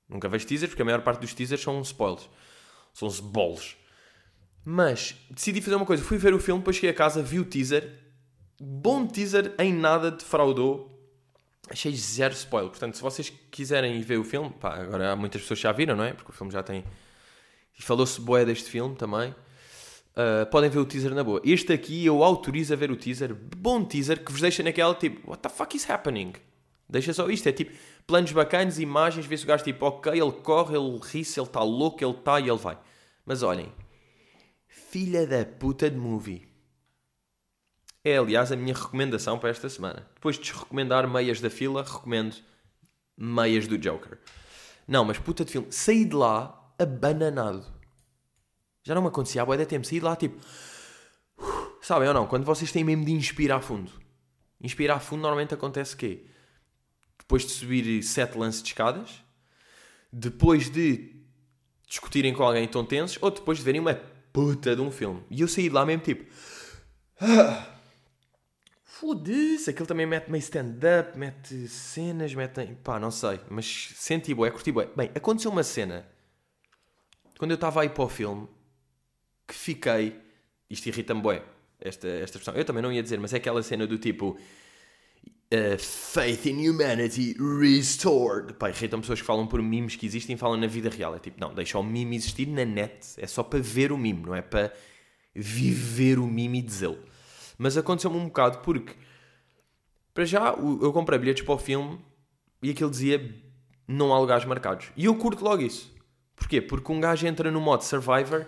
Nunca 0.09 0.27
vejo 0.27 0.47
teasers 0.47 0.71
porque 0.71 0.81
a 0.81 0.85
maior 0.85 1.01
parte 1.01 1.21
dos 1.21 1.33
teasers 1.33 1.61
são 1.61 1.79
spoilers. 1.81 2.27
São 2.93 3.07
bolos. 3.21 3.77
Mas 4.65 5.15
decidi 5.29 5.61
fazer 5.61 5.75
uma 5.75 5.85
coisa. 5.85 6.03
Fui 6.03 6.17
ver 6.17 6.33
o 6.33 6.39
filme, 6.39 6.59
depois 6.59 6.75
cheguei 6.75 6.89
a 6.89 6.93
casa, 6.93 7.21
vi 7.21 7.39
o 7.39 7.45
teaser. 7.45 7.87
Bom 8.59 9.07
teaser, 9.07 9.53
em 9.59 9.73
nada 9.73 10.11
defraudou. 10.11 10.89
Achei 11.69 11.95
zero 11.95 12.33
spoiler. 12.33 12.69
Portanto, 12.69 12.95
se 12.95 13.01
vocês 13.01 13.31
quiserem 13.51 14.01
ver 14.01 14.17
o 14.17 14.23
filme, 14.23 14.49
pá, 14.49 14.75
agora 14.75 15.11
há 15.11 15.15
muitas 15.15 15.41
pessoas 15.41 15.59
já 15.59 15.71
viram, 15.71 15.95
não 15.95 16.03
é? 16.03 16.13
Porque 16.13 16.31
o 16.31 16.33
filme 16.33 16.51
já 16.51 16.61
tem. 16.63 16.83
E 17.77 17.81
falou-se 17.81 18.19
boé 18.19 18.43
deste 18.43 18.69
filme 18.69 18.95
também. 18.95 19.33
Uh, 20.11 20.45
podem 20.51 20.69
ver 20.69 20.79
o 20.79 20.85
teaser 20.85 21.13
na 21.15 21.23
boa. 21.23 21.41
Este 21.43 21.71
aqui 21.71 22.05
eu 22.05 22.23
autorizo 22.23 22.73
a 22.73 22.75
ver 22.75 22.91
o 22.91 22.97
teaser. 22.97 23.33
Bom 23.33 23.83
teaser 23.85 24.23
que 24.23 24.31
vos 24.31 24.41
deixa 24.41 24.61
naquela 24.61 24.93
tipo, 24.93 25.29
what 25.29 25.41
the 25.41 25.49
fuck 25.49 25.75
is 25.75 25.89
happening? 25.89 26.33
Deixa 26.89 27.13
só 27.13 27.29
isto. 27.29 27.47
É 27.47 27.51
tipo, 27.53 27.71
planos 28.05 28.31
bacanas, 28.33 28.77
imagens, 28.77 29.25
vê 29.25 29.37
se 29.37 29.45
o 29.45 29.47
gajo 29.47 29.63
tipo, 29.63 29.85
ok, 29.85 30.11
ele 30.11 30.31
corre, 30.31 30.75
ele 30.75 30.99
ri-se, 31.01 31.39
ele 31.39 31.47
está 31.47 31.63
louco, 31.63 32.03
ele 32.03 32.11
está 32.11 32.39
e 32.39 32.49
ele 32.49 32.57
vai. 32.57 32.77
Mas 33.25 33.41
olhem, 33.41 33.71
filha 34.67 35.25
da 35.25 35.45
puta 35.45 35.89
de 35.89 35.97
movie. 35.97 36.51
É 38.03 38.17
aliás 38.17 38.51
a 38.51 38.55
minha 38.57 38.73
recomendação 38.73 39.39
para 39.39 39.49
esta 39.49 39.69
semana. 39.69 40.07
Depois 40.15 40.37
de 40.37 40.51
recomendar 40.51 41.07
meias 41.07 41.39
da 41.39 41.49
fila, 41.49 41.83
recomendo 41.83 42.35
meias 43.17 43.67
do 43.67 43.77
Joker. 43.77 44.19
Não, 44.85 45.05
mas 45.05 45.19
puta 45.19 45.45
de 45.45 45.51
filme. 45.51 45.71
Saí 45.71 46.03
de 46.03 46.15
lá 46.15 46.73
abananado 46.77 47.80
já 48.83 48.95
não 48.95 49.01
me 49.01 49.07
acontecia 49.09 49.41
há 49.41 49.45
boa 49.45 49.57
de 49.57 49.65
tempo 49.65 49.85
sair 49.85 49.99
lá 49.99 50.15
tipo. 50.15 50.39
Sabem 51.81 52.07
ou 52.07 52.13
não? 52.13 52.27
Quando 52.27 52.45
vocês 52.45 52.71
têm 52.71 52.83
mesmo 52.83 53.05
de 53.05 53.11
inspirar 53.11 53.61
fundo. 53.61 53.91
Inspirar 54.59 54.99
fundo 54.99 55.21
normalmente 55.21 55.53
acontece 55.53 55.95
o 55.95 55.97
quê? 55.97 56.25
Depois 57.17 57.43
de 57.43 57.51
subir 57.51 58.03
sete 58.03 58.37
lances 58.37 58.61
de 58.61 58.69
escadas, 58.69 59.23
depois 60.11 60.69
de 60.69 61.15
discutirem 61.87 62.33
com 62.33 62.43
alguém 62.43 62.67
tão 62.67 62.85
tensos, 62.85 63.17
ou 63.21 63.31
depois 63.31 63.57
de 63.57 63.63
verem 63.63 63.81
uma 63.81 63.95
puta 64.31 64.75
de 64.75 64.81
um 64.81 64.91
filme. 64.91 65.23
E 65.29 65.41
eu 65.41 65.47
saí 65.47 65.63
de 65.63 65.69
lá 65.69 65.85
mesmo 65.85 66.03
tipo. 66.03 66.25
Foda-se, 68.83 69.69
aquele 69.69 69.87
também 69.87 70.05
mete 70.05 70.29
meio 70.29 70.41
stand-up, 70.41 71.17
mete 71.17 71.67
cenas, 71.67 72.35
mete. 72.35 72.75
pá, 72.83 72.99
não 72.99 73.09
sei, 73.09 73.39
mas 73.49 73.93
senti 73.95 74.33
bué, 74.33 74.51
curti 74.51 74.71
bué. 74.71 74.87
Bem, 74.95 75.09
aconteceu 75.15 75.49
uma 75.49 75.63
cena 75.63 76.07
quando 77.37 77.51
eu 77.51 77.55
estava 77.55 77.81
aí 77.81 77.89
para 77.89 78.03
o 78.03 78.09
filme 78.09 78.47
que 79.51 79.55
fiquei. 79.55 80.15
Isto 80.69 80.87
irrita-me 80.87 81.21
bué, 81.21 81.43
esta, 81.79 82.07
esta 82.07 82.37
expressão. 82.37 82.55
Eu 82.55 82.63
também 82.63 82.81
não 82.81 82.91
ia 82.91 83.03
dizer, 83.03 83.19
mas 83.19 83.33
é 83.33 83.37
aquela 83.37 83.61
cena 83.61 83.85
do 83.85 83.97
tipo. 83.97 84.37
Uh, 85.53 85.77
faith 85.77 86.45
in 86.45 86.69
humanity 86.69 87.35
restored. 87.59 88.53
Pá, 88.53 88.69
irritam 88.69 89.01
pessoas 89.01 89.19
que 89.19 89.27
falam 89.27 89.45
por 89.45 89.61
memes 89.61 89.97
que 89.97 90.05
existem 90.05 90.35
e 90.35 90.37
falam 90.37 90.55
na 90.55 90.67
vida 90.67 90.89
real. 90.89 91.13
É 91.13 91.19
tipo, 91.19 91.37
não, 91.41 91.53
deixa 91.53 91.77
o 91.77 91.83
meme 91.83 92.15
existir 92.15 92.47
na 92.47 92.63
net. 92.63 93.05
É 93.17 93.27
só 93.27 93.43
para 93.43 93.59
ver 93.59 93.91
o 93.91 93.97
meme, 93.97 94.21
não 94.21 94.33
é 94.33 94.41
para 94.41 94.73
viver 95.35 96.19
o 96.19 96.25
meme 96.25 96.59
e 96.59 96.61
dizê-lo. 96.61 96.99
Mas 97.57 97.75
aconteceu-me 97.75 98.17
um 98.17 98.25
bocado 98.25 98.59
porque, 98.59 98.93
para 100.13 100.23
já, 100.23 100.55
eu 100.81 100.93
comprei 100.93 101.19
bilhetes 101.19 101.43
para 101.43 101.53
o 101.53 101.57
filme 101.57 101.99
e 102.63 102.69
aquilo 102.69 102.89
dizia 102.89 103.19
não 103.85 104.13
há 104.13 104.19
lugares 104.19 104.45
marcados. 104.45 104.87
E 104.95 105.03
eu 105.03 105.15
curto 105.15 105.43
logo 105.43 105.61
isso. 105.61 105.93
Porquê? 106.33 106.61
Porque 106.61 106.91
um 106.93 107.01
gajo 107.01 107.27
entra 107.27 107.51
no 107.51 107.59
modo 107.59 107.83
Survivor 107.83 108.47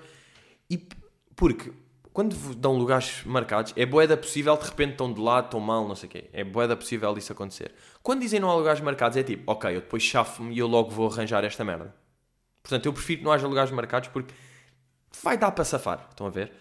e. 0.74 0.88
Porque 1.36 1.72
quando 2.14 2.36
dão 2.56 2.78
lugares 2.78 3.24
marcados, 3.26 3.74
é 3.76 3.86
boeda 3.86 4.16
possível, 4.16 4.56
de 4.56 4.66
repente 4.66 4.92
estão 4.92 5.12
de 5.12 5.20
lado, 5.20 5.46
estão 5.46 5.60
mal, 5.60 5.88
não 5.88 5.96
sei 5.96 6.08
o 6.08 6.12
quê. 6.12 6.30
É 6.32 6.44
boeda 6.44 6.76
possível 6.76 7.18
isso 7.18 7.32
acontecer. 7.32 7.74
Quando 8.04 8.22
dizem 8.22 8.40
não 8.40 8.52
há 8.52 8.56
lugares 8.56 8.80
marcados, 8.82 9.18
é 9.18 9.24
tipo, 9.24 9.52
ok, 9.52 9.76
eu 9.76 9.82
depois 9.82 10.04
chafo-me 10.04 10.54
e 10.54 10.60
eu 10.60 10.68
logo 10.68 10.92
vou 10.92 11.12
arranjar 11.12 11.44
esta 11.44 11.66
merda. 11.66 11.94
Portanto, 12.62 12.86
eu 12.86 12.94
prefiro 12.94 13.20
que 13.20 13.26
não 13.26 13.32
haja 13.32 13.48
lugares 13.48 13.72
marcados 13.72 14.10
porque 14.10 14.34
vai 15.24 15.38
dar 15.38 15.52
para 15.52 15.66
safar. 15.66 16.08
Estão 16.12 16.28
a 16.28 16.30
ver? 16.30 16.52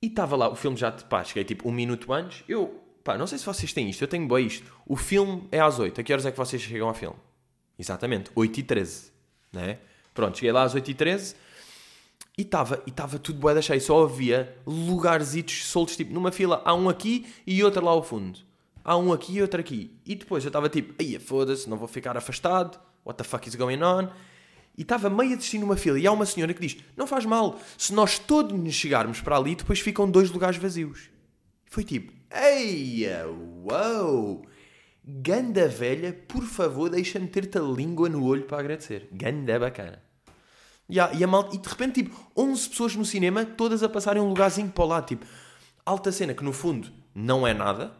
E 0.00 0.06
estava 0.06 0.36
lá, 0.36 0.48
o 0.48 0.54
filme 0.54 0.76
já, 0.76 0.92
pá, 0.92 1.24
cheguei 1.24 1.42
tipo 1.42 1.68
um 1.68 1.72
minuto 1.72 2.12
antes. 2.12 2.44
Eu, 2.48 2.80
pá, 3.02 3.18
não 3.18 3.26
sei 3.26 3.36
se 3.36 3.44
vocês 3.44 3.72
têm 3.72 3.90
isto, 3.90 4.02
eu 4.02 4.08
tenho 4.08 4.28
bem 4.28 4.46
isto. 4.46 4.72
O 4.86 4.96
filme 4.96 5.48
é 5.50 5.58
às 5.58 5.80
8. 5.80 6.00
A 6.00 6.04
que 6.04 6.12
horas 6.12 6.24
é 6.24 6.30
que 6.30 6.38
vocês 6.38 6.62
chegam 6.62 6.86
ao 6.86 6.94
filme? 6.94 7.16
Exatamente, 7.76 8.30
8 8.32 8.60
e 8.60 8.62
13. 8.62 9.12
Né? 9.52 9.78
Pronto, 10.14 10.38
cheguei 10.38 10.52
lá 10.52 10.62
às 10.62 10.74
8 10.74 10.88
e 10.88 10.94
13 10.94 11.34
e 12.38 12.42
estava 12.42 12.80
e 12.86 12.92
tava 12.92 13.18
tudo 13.18 13.40
boeda 13.40 13.60
cheio, 13.60 13.80
só 13.80 14.04
havia 14.04 14.56
lugarzitos 14.64 15.66
soltos, 15.66 15.96
tipo, 15.96 16.14
numa 16.14 16.30
fila, 16.30 16.62
há 16.64 16.72
um 16.72 16.88
aqui 16.88 17.26
e 17.44 17.64
outro 17.64 17.84
lá 17.84 17.90
ao 17.90 18.02
fundo. 18.02 18.38
Há 18.84 18.96
um 18.96 19.12
aqui 19.12 19.34
e 19.34 19.42
outro 19.42 19.58
aqui. 19.58 19.98
E 20.06 20.14
depois 20.14 20.44
eu 20.44 20.48
estava 20.48 20.68
tipo, 20.68 20.94
aí 21.00 21.18
foda-se, 21.18 21.68
não 21.68 21.76
vou 21.76 21.88
ficar 21.88 22.16
afastado, 22.16 22.78
what 23.04 23.18
the 23.18 23.24
fuck 23.24 23.46
is 23.48 23.56
going 23.56 23.82
on? 23.82 24.08
E 24.76 24.82
estava 24.82 25.10
meio 25.10 25.32
a 25.32 25.34
desistir 25.34 25.58
numa 25.58 25.76
fila 25.76 25.98
e 25.98 26.06
há 26.06 26.12
uma 26.12 26.24
senhora 26.24 26.54
que 26.54 26.60
diz, 26.60 26.76
não 26.96 27.08
faz 27.08 27.26
mal, 27.26 27.58
se 27.76 27.92
nós 27.92 28.20
todos 28.20 28.72
chegarmos 28.72 29.20
para 29.20 29.36
ali, 29.36 29.56
depois 29.56 29.80
ficam 29.80 30.08
dois 30.08 30.30
lugares 30.30 30.56
vazios. 30.56 31.10
Foi 31.66 31.82
tipo, 31.82 32.12
eia, 32.32 33.26
uau, 33.64 34.42
ganda 35.04 35.66
velha, 35.66 36.12
por 36.12 36.44
favor, 36.44 36.88
deixa-me 36.88 37.26
ter-te 37.26 37.58
a 37.58 37.62
língua 37.62 38.08
no 38.08 38.24
olho 38.24 38.44
para 38.44 38.60
agradecer. 38.60 39.08
Ganda 39.10 39.58
bacana. 39.58 40.07
Yeah, 40.90 41.14
e, 41.14 41.22
a 41.22 41.26
mal... 41.26 41.48
e 41.52 41.58
de 41.58 41.68
repente, 41.68 42.02
tipo, 42.02 42.16
11 42.36 42.70
pessoas 42.70 42.96
no 42.96 43.04
cinema, 43.04 43.44
todas 43.44 43.82
a 43.82 43.88
passarem 43.88 44.22
um 44.22 44.28
lugarzinho 44.28 44.70
para 44.70 44.84
o 44.84 44.86
lado. 44.86 45.06
Tipo, 45.06 45.26
alta 45.84 46.10
cena 46.10 46.32
que 46.32 46.42
no 46.42 46.52
fundo 46.52 46.90
não 47.14 47.46
é 47.46 47.52
nada, 47.52 47.92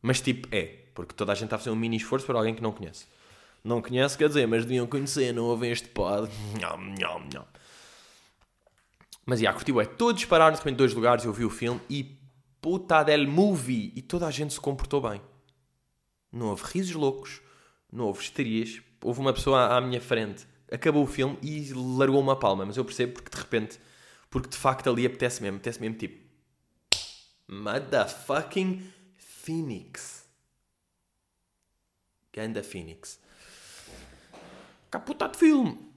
mas 0.00 0.20
tipo 0.20 0.48
é. 0.52 0.84
Porque 0.94 1.14
toda 1.14 1.32
a 1.32 1.34
gente 1.34 1.44
está 1.44 1.56
a 1.56 1.58
fazer 1.58 1.70
um 1.70 1.76
mini 1.76 1.96
esforço 1.96 2.26
para 2.26 2.38
alguém 2.38 2.54
que 2.54 2.62
não 2.62 2.72
conhece. 2.72 3.06
Não 3.62 3.82
conhece, 3.82 4.16
quer 4.16 4.28
dizer, 4.28 4.46
mas 4.46 4.64
deviam 4.64 4.86
conhecer, 4.86 5.32
não 5.32 5.44
ouvem 5.44 5.70
este 5.70 5.88
pod. 5.88 6.30
Mas, 9.26 9.40
yeah, 9.40 9.56
curtiu, 9.56 9.80
é. 9.80 9.84
Todos 9.84 10.24
pararam 10.24 10.52
de 10.52 10.58
repente 10.58 10.76
dois 10.76 10.94
lugares, 10.94 11.24
eu 11.24 11.32
vi 11.32 11.44
o 11.44 11.50
filme 11.50 11.80
e 11.90 12.18
puta 12.62 13.02
del 13.02 13.28
movie. 13.28 13.92
E 13.94 14.00
toda 14.00 14.26
a 14.26 14.30
gente 14.30 14.54
se 14.54 14.60
comportou 14.60 15.00
bem. 15.00 15.20
Não 16.32 16.46
houve 16.46 16.62
risos 16.64 16.94
loucos, 16.94 17.40
não 17.92 18.06
houve 18.06 18.22
histerias. 18.22 18.80
Houve 19.02 19.20
uma 19.20 19.32
pessoa 19.32 19.76
à 19.76 19.80
minha 19.80 20.00
frente 20.00 20.46
acabou 20.70 21.04
o 21.04 21.06
filme 21.06 21.38
e 21.42 21.72
largou 21.72 22.20
uma 22.20 22.38
palma, 22.38 22.64
mas 22.64 22.76
eu 22.76 22.84
percebo 22.84 23.14
porque 23.14 23.30
de 23.30 23.36
repente, 23.36 23.78
porque 24.30 24.48
de 24.48 24.56
facto 24.56 24.88
ali 24.90 25.06
apetece 25.06 25.42
mesmo, 25.42 25.56
apetece 25.56 25.80
mesmo 25.80 25.96
tipo 25.96 26.26
Motherfucking 27.48 28.92
Phoenix. 29.16 30.26
Ganda 32.32 32.62
Phoenix. 32.62 33.18
Caputado 34.90 35.32
de 35.32 35.38
filme. 35.38 35.88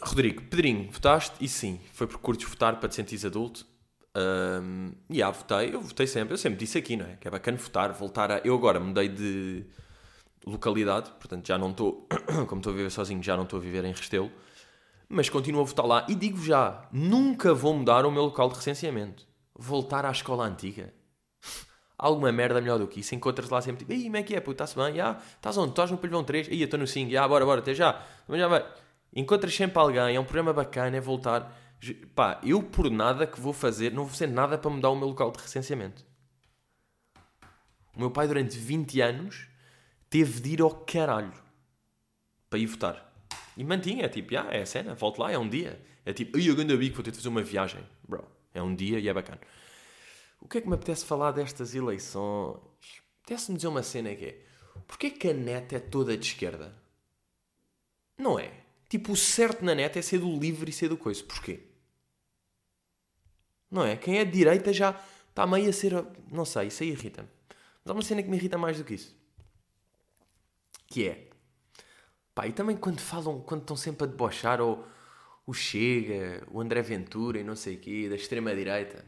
Rodrigo, 0.00 0.42
Pedrinho, 0.42 0.90
votaste? 0.90 1.36
E 1.40 1.48
sim, 1.48 1.80
foi 1.92 2.06
por 2.06 2.18
curtos 2.18 2.46
votar 2.46 2.78
para 2.78 2.88
te 2.88 2.96
sentires 2.96 3.24
adulto. 3.24 3.66
Um, 4.16 4.92
e 5.10 5.16
yeah, 5.16 5.36
votei, 5.36 5.74
eu 5.74 5.80
votei 5.80 6.06
sempre, 6.06 6.34
eu 6.34 6.38
sempre 6.38 6.58
disse 6.58 6.78
aqui, 6.78 6.96
não 6.96 7.06
é? 7.06 7.16
Que 7.16 7.28
é 7.28 7.30
bacana 7.30 7.56
votar, 7.56 7.92
voltar 7.92 8.32
a. 8.32 8.38
Eu 8.38 8.54
agora 8.54 8.80
mudei 8.80 9.08
de 9.08 9.64
localidade, 10.46 11.10
portanto 11.10 11.46
já 11.46 11.58
não 11.58 11.70
estou, 11.70 12.06
como 12.46 12.60
estou 12.60 12.72
a 12.72 12.76
viver 12.76 12.90
sozinho, 12.90 13.22
já 13.22 13.36
não 13.36 13.42
estou 13.44 13.58
a 13.58 13.62
viver 13.62 13.84
em 13.84 13.92
Restelo, 13.92 14.30
mas 15.08 15.28
continuo 15.28 15.60
a 15.60 15.64
votar 15.64 15.86
lá 15.86 16.06
e 16.08 16.14
digo 16.14 16.42
já, 16.42 16.88
nunca 16.92 17.52
vou 17.52 17.74
mudar 17.74 18.06
o 18.06 18.10
meu 18.10 18.24
local 18.24 18.48
de 18.48 18.56
recenseamento. 18.56 19.26
Voltar 19.54 20.04
à 20.04 20.10
escola 20.10 20.44
antiga. 20.44 20.92
Alguma 21.98 22.30
merda 22.30 22.60
melhor 22.60 22.78
do 22.78 22.86
que 22.86 23.00
isso. 23.00 23.14
Encontras 23.14 23.48
lá 23.48 23.60
sempre 23.62 23.84
tipo, 23.84 23.92
Ei, 23.92 24.04
como 24.04 24.16
é 24.16 24.22
que 24.22 24.34
é, 24.34 24.40
puto? 24.40 24.62
Está-se 24.62 24.76
bem? 24.76 24.96
Já? 24.96 25.18
Estás 25.36 25.56
onde? 25.56 25.70
Estás 25.70 25.90
no 25.90 25.96
pavilhão 25.96 26.22
3? 26.22 26.48
Aí, 26.48 26.62
estou 26.62 26.78
no 26.78 26.86
5. 26.86 27.10
Já, 27.10 27.26
bora, 27.26 27.44
bora, 27.44 27.60
até 27.60 27.72
já. 27.72 27.94
Também 28.26 28.40
já 28.40 28.48
vai. 28.48 28.66
Encontras 29.14 29.54
sempre 29.54 29.78
alguém, 29.78 30.14
é 30.14 30.20
um 30.20 30.24
programa 30.24 30.52
bacana, 30.52 30.96
é 30.96 31.00
voltar. 31.00 31.50
Pá, 32.14 32.38
eu 32.42 32.62
por 32.62 32.90
nada 32.90 33.26
que 33.26 33.40
vou 33.40 33.52
fazer, 33.52 33.92
não 33.92 34.02
vou 34.02 34.10
fazer 34.10 34.26
nada 34.26 34.58
para 34.58 34.70
mudar 34.70 34.90
o 34.90 34.96
meu 34.96 35.08
local 35.08 35.30
de 35.30 35.38
recenseamento. 35.38 36.04
O 37.94 38.00
meu 38.00 38.10
pai, 38.10 38.28
durante 38.28 38.58
20 38.58 39.00
anos, 39.00 39.46
teve 40.16 40.40
de 40.40 40.54
ir 40.54 40.62
ao 40.62 40.70
caralho 40.70 41.34
para 42.48 42.58
ir 42.58 42.64
votar. 42.64 43.14
E 43.54 43.62
mantinha, 43.62 44.06
é 44.06 44.08
tipo, 44.08 44.34
ah, 44.38 44.48
é 44.50 44.62
a 44.62 44.66
cena, 44.66 44.94
volto 44.94 45.18
lá, 45.18 45.30
é 45.30 45.36
um 45.36 45.46
dia. 45.46 45.78
É 46.06 46.12
tipo, 46.14 46.38
eu 46.38 46.56
ganho 46.56 46.78
bico, 46.78 46.96
vou 46.96 47.04
ter 47.04 47.10
de 47.10 47.18
fazer 47.18 47.28
uma 47.28 47.42
viagem. 47.42 47.86
Bro, 48.08 48.26
é 48.54 48.62
um 48.62 48.74
dia 48.74 48.98
e 48.98 49.08
é 49.08 49.12
bacana. 49.12 49.40
O 50.40 50.48
que 50.48 50.56
é 50.56 50.60
que 50.62 50.68
me 50.68 50.74
apetece 50.74 51.04
falar 51.04 51.32
destas 51.32 51.74
eleições? 51.74 52.58
Apetece-me 53.22 53.58
dizer 53.58 53.68
uma 53.68 53.82
cena 53.82 54.14
que 54.14 54.24
é, 54.24 54.42
porquê 54.86 55.10
que 55.10 55.28
a 55.28 55.34
net 55.34 55.74
é 55.74 55.80
toda 55.80 56.16
de 56.16 56.26
esquerda? 56.26 56.74
Não 58.16 58.38
é. 58.38 58.50
Tipo, 58.88 59.12
o 59.12 59.16
certo 59.16 59.62
na 59.66 59.74
net 59.74 59.98
é 59.98 60.02
ser 60.02 60.20
do 60.20 60.38
livre 60.38 60.70
e 60.70 60.72
ser 60.72 60.88
do 60.88 60.96
coisa. 60.96 61.22
Porquê? 61.24 61.60
Não 63.70 63.84
é? 63.84 63.96
Quem 63.96 64.18
é 64.18 64.24
de 64.24 64.30
direita 64.30 64.72
já 64.72 64.98
está 65.28 65.46
meio 65.46 65.68
a 65.68 65.72
ser... 65.74 65.92
Não 66.32 66.46
sei, 66.46 66.68
isso 66.68 66.82
aí 66.82 66.88
irrita-me. 66.88 67.28
Mas 67.84 67.90
há 67.90 67.92
uma 67.92 68.02
cena 68.02 68.22
que 68.22 68.30
me 68.30 68.38
irrita 68.38 68.56
mais 68.56 68.78
do 68.78 68.84
que 68.84 68.94
isso 68.94 69.14
que 70.86 71.08
é 71.08 71.26
pá, 72.36 72.46
e 72.46 72.52
também 72.52 72.76
quando 72.76 73.00
falam, 73.00 73.40
quando 73.40 73.62
estão 73.62 73.76
sempre 73.76 74.04
a 74.04 74.06
debochar 74.06 74.60
ou 74.60 74.86
o 75.46 75.54
Chega, 75.54 76.46
o 76.50 76.60
André 76.60 76.82
Ventura 76.82 77.38
e 77.40 77.44
não 77.44 77.56
sei 77.56 77.76
o 77.76 77.80
quê, 77.80 78.08
da 78.08 78.14
extrema-direita. 78.14 79.04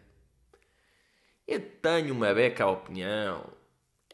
Eu 1.47 1.61
tenho 1.61 2.15
uma 2.15 2.33
beca 2.33 2.65
à 2.65 2.71
opinião. 2.71 3.53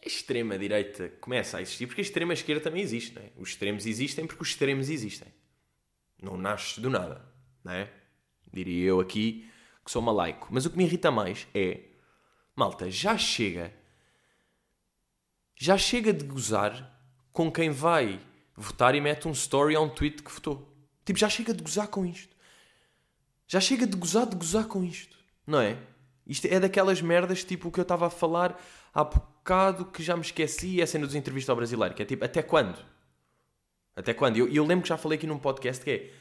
A 0.02 0.06
extrema-direita 0.06 1.10
começa 1.20 1.58
a 1.58 1.62
existir 1.62 1.86
porque 1.86 2.00
a 2.00 2.02
extrema-esquerda 2.02 2.62
também 2.62 2.82
existe, 2.82 3.14
não 3.14 3.22
é? 3.22 3.30
Os 3.36 3.50
extremos 3.50 3.86
existem 3.86 4.26
porque 4.26 4.42
os 4.42 4.48
extremos 4.48 4.88
existem. 4.88 5.28
Não 6.20 6.36
nasce 6.36 6.80
do 6.80 6.90
nada, 6.90 7.24
não 7.62 7.72
é? 7.72 7.92
Diria 8.52 8.88
eu 8.88 9.00
aqui 9.00 9.48
que 9.84 9.90
sou 9.90 10.02
malaico. 10.02 10.48
Mas 10.50 10.66
o 10.66 10.70
que 10.70 10.76
me 10.76 10.84
irrita 10.84 11.10
mais 11.10 11.46
é... 11.54 11.80
Malta, 12.56 12.90
já 12.90 13.16
chega... 13.16 13.72
Já 15.56 15.78
chega 15.78 16.12
de 16.12 16.24
gozar 16.24 16.93
com 17.34 17.50
quem 17.50 17.70
vai 17.70 18.20
votar 18.56 18.94
e 18.94 19.00
mete 19.00 19.26
um 19.26 19.32
story 19.32 19.76
ou 19.76 19.84
um 19.84 19.88
tweet 19.88 20.22
que 20.22 20.32
votou. 20.32 20.72
Tipo, 21.04 21.18
já 21.18 21.28
chega 21.28 21.52
de 21.52 21.62
gozar 21.62 21.88
com 21.88 22.06
isto. 22.06 22.34
Já 23.46 23.60
chega 23.60 23.86
de 23.86 23.96
gozar 23.96 24.24
de 24.24 24.36
gozar 24.36 24.66
com 24.66 24.84
isto. 24.84 25.18
Não 25.44 25.60
é? 25.60 25.76
Isto 26.24 26.46
é 26.46 26.58
daquelas 26.60 27.02
merdas 27.02 27.44
tipo 27.44 27.68
o 27.68 27.72
que 27.72 27.80
eu 27.80 27.82
estava 27.82 28.06
a 28.06 28.10
falar 28.10 28.58
há 28.94 29.04
bocado 29.04 29.84
que 29.86 30.02
já 30.02 30.16
me 30.16 30.22
esqueci, 30.22 30.80
é 30.80 30.84
a 30.84 30.86
cena 30.86 31.06
dos 31.06 31.16
entrevistas 31.16 31.50
ao 31.50 31.56
brasileiro, 31.56 31.94
que 31.94 32.02
é 32.02 32.06
tipo, 32.06 32.24
até 32.24 32.40
quando? 32.40 32.78
Até 33.96 34.14
quando? 34.14 34.36
Eu, 34.36 34.48
eu, 34.48 34.64
lembro 34.64 34.84
que 34.84 34.88
já 34.88 34.96
falei 34.96 35.18
aqui 35.18 35.26
num 35.26 35.38
podcast 35.38 35.84
que 35.84 35.90
é 35.90 36.12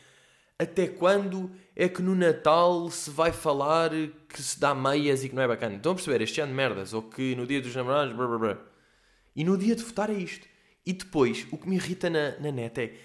até 0.58 0.88
quando 0.88 1.52
é 1.76 1.88
que 1.88 2.02
no 2.02 2.16
Natal 2.16 2.90
se 2.90 3.10
vai 3.12 3.32
falar 3.32 3.92
que 4.28 4.42
se 4.42 4.60
dá 4.60 4.74
meias 4.74 5.24
e 5.24 5.30
que 5.30 5.36
não 5.36 5.44
é 5.44 5.48
bacana? 5.48 5.76
Estão 5.76 5.92
a 5.92 5.96
perceber? 5.96 6.22
Este 6.22 6.42
ano 6.42 6.52
de 6.52 6.56
merdas. 6.56 6.94
Ou 6.94 7.04
que 7.04 7.36
no 7.36 7.48
dia 7.48 7.62
dos 7.62 7.76
namorados, 7.76 8.16
blá 8.16 8.28
blá 8.28 8.38
blá. 8.38 8.58
E 9.36 9.44
no 9.44 9.58
dia 9.58 9.76
de 9.76 9.84
votar 9.84 10.10
é 10.10 10.14
isto. 10.14 10.53
E 10.86 10.94
depois, 10.94 11.48
o 11.52 11.58
que 11.58 11.68
me 11.68 11.76
irrita 11.76 12.10
na, 12.10 12.38
na 12.40 12.52
net 12.52 12.80
é 12.80 12.96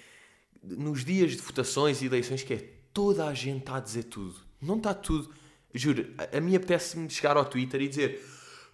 nos 0.63 1.05
dias 1.05 1.33
de 1.33 1.39
votações 1.39 2.03
e 2.03 2.07
eleições 2.07 2.43
que 2.43 2.55
é 2.55 2.69
toda 2.93 3.27
a 3.27 3.35
gente 3.35 3.61
está 3.61 3.77
a 3.77 3.81
dizer 3.81 4.05
tudo. 4.05 4.37
Não 4.61 4.77
está 4.77 4.93
tudo. 4.93 5.33
Juro, 5.73 6.13
a, 6.19 6.37
a 6.37 6.41
mim 6.41 6.57
apetece-me 6.57 7.09
chegar 7.09 7.37
ao 7.37 7.45
Twitter 7.45 7.81
e 7.81 7.89
dizer 7.89 8.25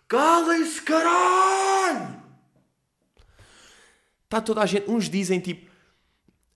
Calem-se, 0.09 0.83
caralho! 0.83 2.23
Está 4.25 4.41
toda 4.41 4.63
a 4.63 4.67
gente. 4.67 4.91
Uns 4.91 5.09
dizem 5.09 5.41
tipo. 5.41 5.71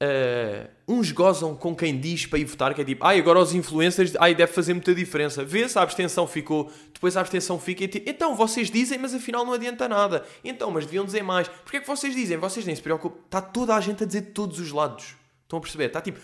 Uh, 0.03 0.78
uns 0.89 1.13
gozam 1.13 1.55
com 1.55 1.77
quem 1.77 2.01
diz 2.01 2.25
para 2.25 2.39
ir 2.39 2.47
votar, 2.47 2.75
que 2.75 2.81
é 2.81 2.85
tipo, 2.85 3.05
ai, 3.05 3.19
agora 3.19 3.39
os 3.39 3.55
influencers, 3.55 4.17
ai, 4.19 4.35
deve 4.35 4.51
fazer 4.53 4.73
muita 4.73 4.95
diferença. 4.95 5.45
Vê 5.45 5.69
se 5.69 5.79
a 5.79 5.83
abstenção 5.83 6.27
ficou, 6.27 6.73
depois 6.93 7.17
a 7.17 7.21
abstenção 7.21 7.61
fica 7.61 7.85
e 7.85 7.89
tipo, 7.89 8.09
então 8.09 8.35
vocês 8.35 8.71
dizem, 8.71 8.99
mas 8.99 9.15
afinal 9.15 9.45
não 9.45 9.53
adianta 9.53 9.87
nada. 9.87 10.25
Então, 10.43 10.71
mas 10.71 10.87
deviam 10.87 11.05
dizer 11.05 11.23
mais. 11.23 11.47
Porquê 11.47 11.77
é 11.77 11.81
que 11.81 11.87
vocês 11.87 12.15
dizem? 12.15 12.39
Vocês 12.39 12.65
nem 12.65 12.75
se 12.75 12.81
preocupam. 12.81 13.19
Está 13.27 13.43
toda 13.43 13.75
a 13.75 13.81
gente 13.81 14.03
a 14.03 14.07
dizer 14.07 14.23
de 14.23 14.31
todos 14.31 14.59
os 14.59 14.73
lados. 14.73 15.15
Estão 15.43 15.59
a 15.59 15.63
perceber? 15.63 15.87
Está 15.87 16.01
tipo. 16.01 16.19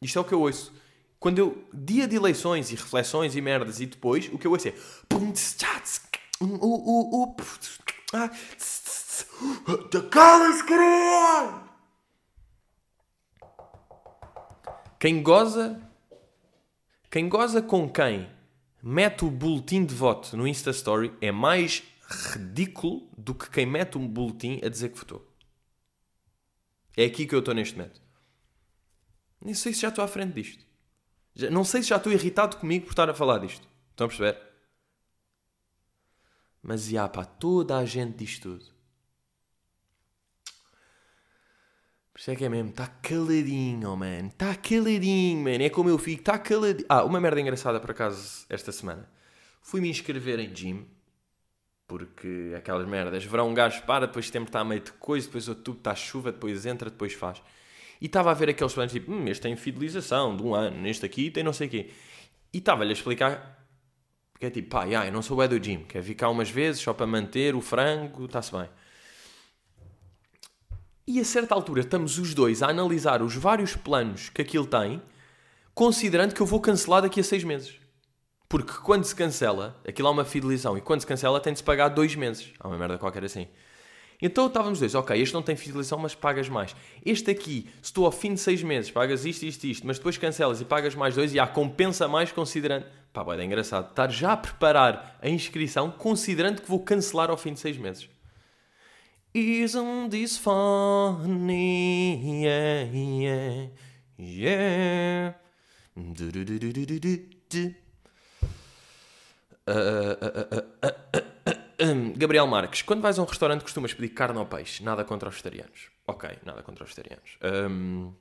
Isto 0.00 0.18
é 0.18 0.22
o 0.22 0.24
que 0.24 0.32
eu 0.32 0.40
ouço. 0.40 0.72
Quando 1.20 1.38
eu. 1.38 1.64
Dia 1.72 2.08
de 2.08 2.16
eleições 2.16 2.70
e 2.70 2.74
reflexões 2.74 3.36
e 3.36 3.40
merdas 3.40 3.80
e 3.80 3.86
depois, 3.86 4.30
o 4.32 4.38
que 4.38 4.46
eu 4.46 4.52
ouço 4.52 4.68
é. 4.68 4.74
Quem 14.98 15.22
goza. 15.22 15.80
Quem 17.10 17.28
goza 17.28 17.62
com 17.62 17.88
quem 17.88 18.30
mete 18.82 19.24
o 19.24 19.30
boletim 19.30 19.84
de 19.84 19.94
voto 19.94 20.36
no 20.36 20.46
Insta 20.46 20.70
Story 20.70 21.16
é 21.20 21.30
mais 21.30 21.82
ridículo 22.32 23.08
do 23.16 23.34
que 23.34 23.50
quem 23.50 23.66
mete 23.66 23.98
um 23.98 24.06
boletim 24.06 24.60
a 24.64 24.68
dizer 24.68 24.90
que 24.90 24.98
votou. 24.98 25.26
É 26.96 27.04
aqui 27.04 27.26
que 27.26 27.34
eu 27.34 27.40
estou 27.40 27.54
neste 27.54 27.76
momento. 27.76 28.00
Nem 29.40 29.54
sei 29.54 29.74
se 29.74 29.82
já 29.82 29.88
estou 29.88 30.04
à 30.04 30.08
frente 30.08 30.34
disto. 30.34 30.64
Já, 31.34 31.50
não 31.50 31.64
sei 31.64 31.82
se 31.82 31.90
já 31.90 31.96
estou 31.96 32.12
irritado 32.12 32.56
comigo 32.56 32.86
por 32.86 32.92
estar 32.92 33.10
a 33.10 33.14
falar 33.14 33.38
disto. 33.38 33.68
Estão 33.90 34.06
a 34.06 34.08
perceber? 34.08 34.40
Mas, 36.62 36.86
já, 36.86 37.06
pá, 37.08 37.24
toda 37.24 37.76
a 37.76 37.84
gente 37.84 38.16
diz 38.16 38.38
tudo. 38.38 38.75
Por 42.16 42.20
isso 42.20 42.30
é 42.30 42.34
que 42.34 42.46
é 42.46 42.48
mesmo, 42.48 42.70
está 42.70 42.86
caladinho, 42.86 43.90
oh, 43.90 43.94
man. 43.94 44.28
Está 44.28 44.54
caladinho, 44.54 45.38
man. 45.38 45.62
É 45.62 45.68
como 45.68 45.90
eu 45.90 45.98
fico, 45.98 46.22
está 46.22 46.38
caladinho. 46.38 46.86
Ah, 46.88 47.04
uma 47.04 47.20
merda 47.20 47.38
engraçada 47.38 47.78
por 47.78 47.90
acaso 47.90 48.46
esta 48.48 48.72
semana. 48.72 49.06
Fui-me 49.60 49.90
inscrever 49.90 50.40
em 50.40 50.50
gym. 50.50 50.86
Porque 51.86 52.54
aquelas 52.56 52.88
merdas, 52.88 53.22
verão 53.22 53.50
um 53.50 53.52
gajo 53.52 53.82
para, 53.82 54.06
depois 54.06 54.30
tempo 54.30 54.46
está 54.46 54.64
meio 54.64 54.80
de 54.80 54.92
coisa, 54.92 55.26
depois 55.26 55.46
outubro 55.46 55.78
está 55.78 55.94
chuva, 55.94 56.32
depois 56.32 56.64
entra, 56.64 56.88
depois 56.88 57.12
faz. 57.12 57.42
E 58.00 58.06
estava 58.06 58.30
a 58.30 58.34
ver 58.34 58.48
aqueles 58.48 58.72
planos 58.72 58.94
tipo, 58.94 59.12
hum, 59.12 59.28
este 59.28 59.42
tem 59.42 59.54
fidelização 59.54 60.34
de 60.34 60.42
um 60.42 60.54
ano, 60.54 60.80
neste 60.80 61.04
aqui 61.04 61.30
tem 61.30 61.44
não 61.44 61.52
sei 61.52 61.66
o 61.66 61.70
quê. 61.70 61.90
E 62.50 62.58
estava-lhe 62.58 62.90
a 62.90 62.94
explicar, 62.94 63.62
porque 64.32 64.46
é 64.46 64.50
tipo, 64.50 64.70
pá, 64.70 64.84
yeah, 64.84 65.06
eu 65.06 65.12
não 65.12 65.20
sou 65.20 65.38
o 65.38 65.46
do 65.46 65.62
gym, 65.62 65.84
quer 65.84 66.02
ficar 66.02 66.30
umas 66.30 66.48
vezes 66.48 66.80
só 66.80 66.94
para 66.94 67.06
manter 67.06 67.54
o 67.54 67.60
frango, 67.60 68.24
está-se 68.24 68.52
bem. 68.52 68.70
E 71.08 71.20
a 71.20 71.24
certa 71.24 71.54
altura 71.54 71.82
estamos 71.82 72.18
os 72.18 72.34
dois 72.34 72.64
a 72.64 72.68
analisar 72.68 73.22
os 73.22 73.36
vários 73.36 73.76
planos 73.76 74.28
que 74.28 74.42
aquilo 74.42 74.66
tem, 74.66 75.00
considerando 75.72 76.34
que 76.34 76.40
eu 76.40 76.46
vou 76.46 76.60
cancelar 76.60 77.00
daqui 77.00 77.20
a 77.20 77.22
seis 77.22 77.44
meses. 77.44 77.76
Porque 78.48 78.72
quando 78.82 79.04
se 79.04 79.14
cancela, 79.14 79.80
aquilo 79.86 80.08
há 80.08 80.10
uma 80.10 80.24
fidelização, 80.24 80.76
e 80.76 80.80
quando 80.80 81.02
se 81.02 81.06
cancela 81.06 81.38
tem 81.38 81.52
de 81.52 81.60
se 81.60 81.64
pagar 81.64 81.90
dois 81.90 82.16
meses. 82.16 82.52
Há 82.58 82.66
uma 82.66 82.76
merda 82.76 82.98
qualquer 82.98 83.24
assim. 83.24 83.46
Então 84.20 84.48
estávamos 84.48 84.80
dois, 84.80 84.96
ok, 84.96 85.20
este 85.22 85.32
não 85.32 85.42
tem 85.42 85.54
fidelização, 85.54 85.96
mas 85.96 86.12
pagas 86.16 86.48
mais. 86.48 86.74
Este 87.04 87.30
aqui, 87.30 87.70
se 87.80 87.92
tu 87.92 88.04
ao 88.04 88.10
fim 88.10 88.34
de 88.34 88.40
seis 88.40 88.60
meses 88.64 88.90
pagas 88.90 89.24
isto, 89.24 89.44
isto, 89.44 89.64
isto, 89.64 89.86
mas 89.86 89.98
depois 89.98 90.18
cancelas 90.18 90.60
e 90.60 90.64
pagas 90.64 90.96
mais 90.96 91.14
dois, 91.14 91.32
e 91.32 91.38
há 91.38 91.46
compensa 91.46 92.08
mais 92.08 92.32
considerando. 92.32 92.84
Pá, 93.12 93.24
é 93.36 93.44
engraçado. 93.44 93.90
Estar 93.90 94.10
já 94.10 94.32
a 94.32 94.36
preparar 94.36 95.16
a 95.22 95.28
inscrição 95.28 95.88
considerando 95.88 96.62
que 96.62 96.68
vou 96.68 96.80
cancelar 96.80 97.30
ao 97.30 97.36
fim 97.36 97.52
de 97.52 97.60
seis 97.60 97.78
meses. 97.78 98.08
Isn't 99.36 100.08
this 100.12 100.38
funny? 100.38 102.16
Yeah, 102.40 102.88
yeah, 102.90 103.68
yeah. 104.16 105.34
Gabriel 112.16 112.46
Marques, 112.46 112.80
quando 112.80 113.02
vais 113.02 113.18
a 113.18 113.22
um 113.22 113.26
restaurante 113.26 113.60
costumas 113.60 113.92
pedir 113.92 114.14
carne 114.14 114.38
ou 114.38 114.46
peixe? 114.46 114.82
Nada 114.82 115.04
contra 115.04 115.28
os 115.28 115.34
vegetarianos. 115.34 115.90
Ok, 116.06 116.38
nada 116.42 116.62
contra 116.62 116.84
os 116.84 116.88
vegetarianos. 116.88 117.36
Um, 117.42 118.14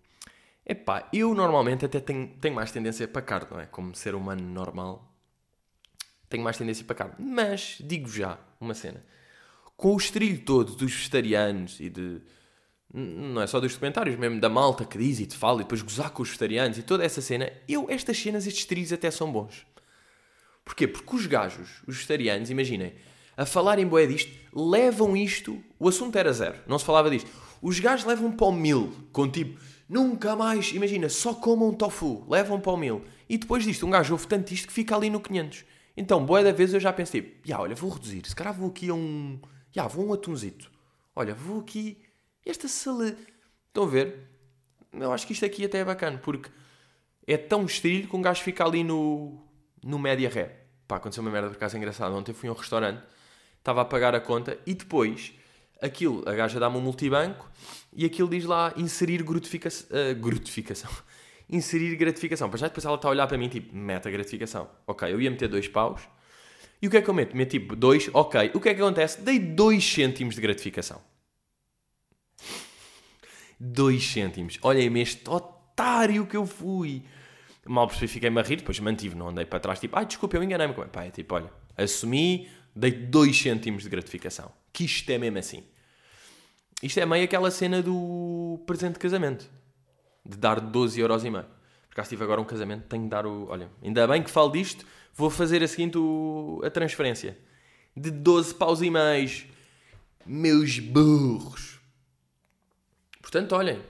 epá, 0.65 1.07
eu 1.13 1.33
normalmente 1.33 1.85
até 1.85 2.01
tenho, 2.01 2.27
tenho 2.41 2.55
mais 2.55 2.73
tendência 2.73 3.07
para 3.07 3.21
carne, 3.21 3.47
não 3.51 3.61
é? 3.61 3.67
Como 3.67 3.95
ser 3.95 4.15
humano 4.15 4.43
normal, 4.43 5.15
tenho 6.27 6.43
mais 6.43 6.57
tendência 6.57 6.83
para 6.83 6.95
carne. 6.95 7.15
Mas, 7.19 7.77
digo 7.79 8.09
já, 8.09 8.37
uma 8.59 8.73
cena. 8.73 9.01
Com 9.75 9.93
o 9.93 9.97
estrilho 9.97 10.39
todo 10.39 10.75
dos 10.75 10.91
vegetarianos 10.93 11.79
e 11.79 11.89
de... 11.89 12.21
Não 12.93 13.41
é 13.41 13.47
só 13.47 13.59
dos 13.59 13.75
comentários, 13.75 14.15
mesmo 14.15 14.39
da 14.39 14.47
malta 14.47 14.85
que 14.85 14.97
diz 14.97 15.19
e 15.19 15.25
te 15.25 15.35
fala 15.35 15.59
e 15.59 15.63
depois 15.63 15.81
gozar 15.81 16.11
com 16.11 16.23
os 16.23 16.29
vegetarianos 16.29 16.77
e 16.77 16.83
toda 16.83 17.03
essa 17.03 17.21
cena. 17.21 17.51
Eu, 17.67 17.87
estas 17.89 18.17
cenas, 18.17 18.47
estes 18.47 18.65
trilhos 18.65 18.93
até 18.93 19.11
são 19.11 19.31
bons. 19.31 19.65
Porquê? 20.63 20.87
Porque 20.87 21.15
os 21.15 21.25
gajos, 21.27 21.81
os 21.85 21.95
vegetarianos, 21.95 22.49
imaginem, 22.49 22.93
a 23.37 23.45
falarem 23.45 23.85
boé 23.85 24.05
disto, 24.05 24.31
levam 24.53 25.15
isto. 25.15 25.61
O 25.77 25.89
assunto 25.89 26.15
era 26.17 26.31
zero, 26.31 26.57
não 26.67 26.79
se 26.79 26.85
falava 26.85 27.09
disto. 27.09 27.29
Os 27.61 27.79
gajos 27.79 28.05
levam 28.05 28.31
para 28.31 28.47
o 28.47 28.51
mil, 28.51 28.93
com 29.11 29.29
tipo, 29.29 29.59
nunca 29.89 30.35
mais, 30.35 30.71
imagina, 30.71 31.09
só 31.09 31.33
comam 31.33 31.73
tofu, 31.73 32.25
levam 32.29 32.59
para 32.59 32.71
o 32.71 32.77
mil. 32.77 33.03
E 33.27 33.37
depois 33.37 33.63
disto, 33.63 33.85
um 33.85 33.89
gajo 33.89 34.13
ouve 34.13 34.27
tanto 34.27 34.53
isto 34.53 34.67
que 34.67 34.73
fica 34.73 34.95
ali 34.95 35.09
no 35.09 35.19
500. 35.19 35.65
Então, 35.97 36.25
boé 36.25 36.43
da 36.43 36.51
vez 36.51 36.73
eu 36.73 36.79
já 36.79 36.91
pensei, 36.91 37.21
tipo, 37.21 37.53
olha, 37.53 37.75
vou 37.75 37.89
reduzir, 37.89 38.21
se 38.25 38.35
calhar 38.35 38.53
vou 38.53 38.69
aqui 38.69 38.89
a 38.89 38.93
um. 38.93 39.39
Já, 39.75 39.81
yeah, 39.81 39.93
vou 39.93 40.07
um 40.07 40.13
atunzito. 40.13 40.71
Olha, 41.13 41.35
vou 41.35 41.59
aqui. 41.59 41.97
Esta 42.45 42.65
sala. 42.65 43.13
Estão 43.67 43.83
a 43.83 43.87
ver? 43.87 44.19
Eu 44.93 45.11
acho 45.11 45.27
que 45.27 45.33
isto 45.33 45.43
aqui 45.43 45.65
até 45.65 45.79
é 45.79 45.83
bacana, 45.83 46.17
porque 46.17 46.49
é 47.27 47.35
tão 47.35 47.65
estrilho 47.65 48.07
que 48.07 48.15
um 48.15 48.21
gajo 48.21 48.41
fica 48.41 48.63
ali 48.63 48.85
no, 48.85 49.37
no 49.83 49.99
média 49.99 50.29
ré. 50.29 50.61
Pá, 50.87 50.95
aconteceu 50.95 51.21
uma 51.21 51.29
merda 51.29 51.49
por 51.49 51.57
acaso 51.57 51.75
engraçada. 51.75 52.15
Ontem 52.15 52.31
fui 52.31 52.47
a 52.47 52.53
um 52.53 52.55
restaurante, 52.55 53.03
estava 53.57 53.81
a 53.81 53.85
pagar 53.85 54.15
a 54.15 54.21
conta 54.21 54.57
e 54.65 54.73
depois 54.73 55.33
aquilo, 55.81 56.23
a 56.25 56.33
gaja 56.33 56.57
dá-me 56.57 56.77
um 56.77 56.81
multibanco 56.81 57.51
e 57.91 58.05
aquilo 58.05 58.29
diz 58.29 58.45
lá 58.45 58.73
inserir 58.77 59.23
gratificação. 59.23 59.89
Uh, 59.89 60.15
gratificação. 60.25 60.91
inserir 61.49 61.97
gratificação. 61.97 62.49
Para 62.49 62.59
já 62.59 62.67
depois 62.69 62.85
ela 62.85 62.95
está 62.95 63.09
a 63.09 63.11
olhar 63.11 63.27
para 63.27 63.37
mim 63.37 63.49
tipo, 63.49 63.75
meta 63.75 64.09
gratificação. 64.09 64.69
Ok, 64.87 65.11
eu 65.11 65.19
ia 65.19 65.29
meter 65.29 65.49
dois 65.49 65.67
paus. 65.67 66.07
E 66.85 66.87
o 66.87 66.91
que 66.91 66.97
é 66.97 67.01
que 67.01 67.09
eu 67.09 67.15
meto? 67.15 67.35
Meto 67.35 67.49
tipo 67.49 67.75
dois, 67.75 68.11
ok. 68.13 68.51
O 68.53 68.61
que 68.61 68.69
é 68.69 68.75
que 68.75 68.79
acontece? 68.79 69.19
Dei 69.19 69.39
dois 69.39 69.83
cêntimos 69.83 70.35
de 70.35 70.41
gratificação. 70.41 71.01
Dois 73.59 74.05
cêntimos. 74.05 74.59
Olhem-me 74.61 75.01
este 75.01 75.27
otário 75.27 76.27
que 76.27 76.37
eu 76.37 76.45
fui 76.45 77.03
mal 77.65 77.87
percebi, 77.87 78.07
fiquei-me 78.07 78.39
a 78.39 78.43
rir, 78.43 78.57
depois 78.57 78.79
mantive, 78.79 79.15
não 79.15 79.29
andei 79.29 79.45
para 79.45 79.59
trás, 79.59 79.79
tipo, 79.79 79.97
ai, 79.97 80.05
desculpa, 80.05 80.37
eu 80.37 80.43
enganei-me. 80.43 80.75
Pá, 80.75 81.05
é 81.05 81.09
tipo, 81.09 81.33
olha, 81.33 81.51
assumi, 81.75 82.51
dei 82.75 82.91
2 82.91 83.35
cêntimos 83.35 83.81
de 83.81 83.89
gratificação. 83.89 84.51
Que 84.71 84.85
isto 84.85 85.09
é 85.09 85.17
mesmo 85.17 85.39
assim. 85.39 85.63
Isto 86.83 86.99
é 86.99 87.05
meio 87.07 87.23
aquela 87.23 87.49
cena 87.49 87.81
do 87.81 88.63
presente 88.67 88.93
de 88.93 88.99
casamento. 88.99 89.49
De 90.23 90.37
dar 90.37 90.59
12 90.59 90.99
euros 90.99 91.25
e 91.25 91.31
meio. 91.31 91.47
Se 92.03 92.09
tive 92.09 92.23
agora 92.23 92.41
um 92.41 92.45
casamento, 92.45 92.87
tenho 92.87 93.03
de 93.03 93.09
dar 93.09 93.25
o... 93.25 93.47
Olha, 93.49 93.69
ainda 93.81 94.05
bem 94.07 94.21
que 94.21 94.29
falo 94.29 94.51
disto, 94.51 94.85
vou 95.13 95.29
fazer 95.29 95.63
a 95.63 95.67
seguinte 95.67 95.97
o... 95.97 96.61
a 96.63 96.69
transferência. 96.69 97.37
De 97.95 98.11
12 98.11 98.55
paus 98.55 98.81
e 98.81 98.89
meios. 98.89 99.45
Meus 100.25 100.79
burros. 100.79 101.79
Portanto, 103.21 103.53
olhem. 103.53 103.81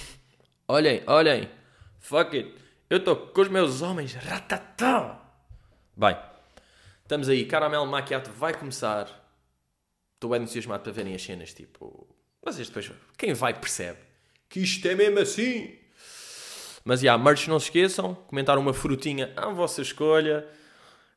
olhem, 0.66 1.02
olhem. 1.06 1.50
Fuck 1.98 2.36
it. 2.36 2.54
Eu 2.88 2.98
estou 2.98 3.16
com 3.16 3.40
os 3.40 3.48
meus 3.48 3.82
homens. 3.82 4.14
Ratatá! 4.14 5.20
Bem, 5.96 6.16
estamos 7.02 7.28
aí. 7.28 7.44
Caramelo 7.44 7.86
Macchiato 7.86 8.30
vai 8.30 8.54
começar. 8.54 9.06
Estou 10.14 10.30
bem 10.30 10.42
entusiasmado 10.42 10.82
para 10.82 10.92
verem 10.92 11.14
as 11.14 11.22
cenas. 11.22 11.52
Tipo, 11.52 12.06
vocês 12.42 12.68
depois. 12.68 12.90
Quem 13.18 13.34
vai 13.34 13.52
percebe 13.52 13.98
que 14.48 14.60
isto 14.60 14.86
é 14.86 14.94
mesmo 14.94 15.18
assim. 15.18 15.83
Mas 16.84 17.00
já, 17.00 17.06
yeah, 17.06 17.24
merch 17.24 17.48
não 17.48 17.58
se 17.58 17.66
esqueçam. 17.66 18.14
Comentar 18.14 18.58
uma 18.58 18.74
frutinha 18.74 19.32
à 19.36 19.48
vossa 19.48 19.80
escolha. 19.80 20.46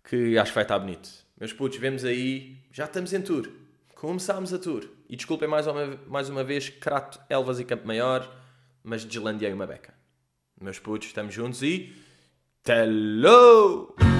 Que 0.03 0.37
acho 0.37 0.51
que 0.51 0.55
vai 0.55 0.63
estar 0.63 0.79
bonito. 0.79 1.09
Meus 1.37 1.51
putos, 1.51 1.77
vemos 1.77 2.05
aí. 2.05 2.57
Já 2.71 2.85
estamos 2.85 3.11
em 3.13 3.21
tour. 3.21 3.49
Começámos 3.95 4.53
a 4.53 4.59
tour. 4.59 4.87
E 5.09 5.15
desculpem 5.15 5.47
mais 5.47 5.67
uma, 5.67 5.99
mais 6.07 6.29
uma 6.29 6.43
vez, 6.43 6.69
Crato, 6.69 7.19
Elvas 7.29 7.59
e 7.59 7.65
Campo 7.65 7.85
Maior. 7.85 8.33
Mas 8.83 9.03
deslandeei 9.03 9.51
uma 9.51 9.67
beca. 9.67 9.93
Meus 10.59 10.79
putos, 10.79 11.07
estamos 11.07 11.33
juntos 11.33 11.61
e. 11.61 11.93
Hello! 12.65 14.16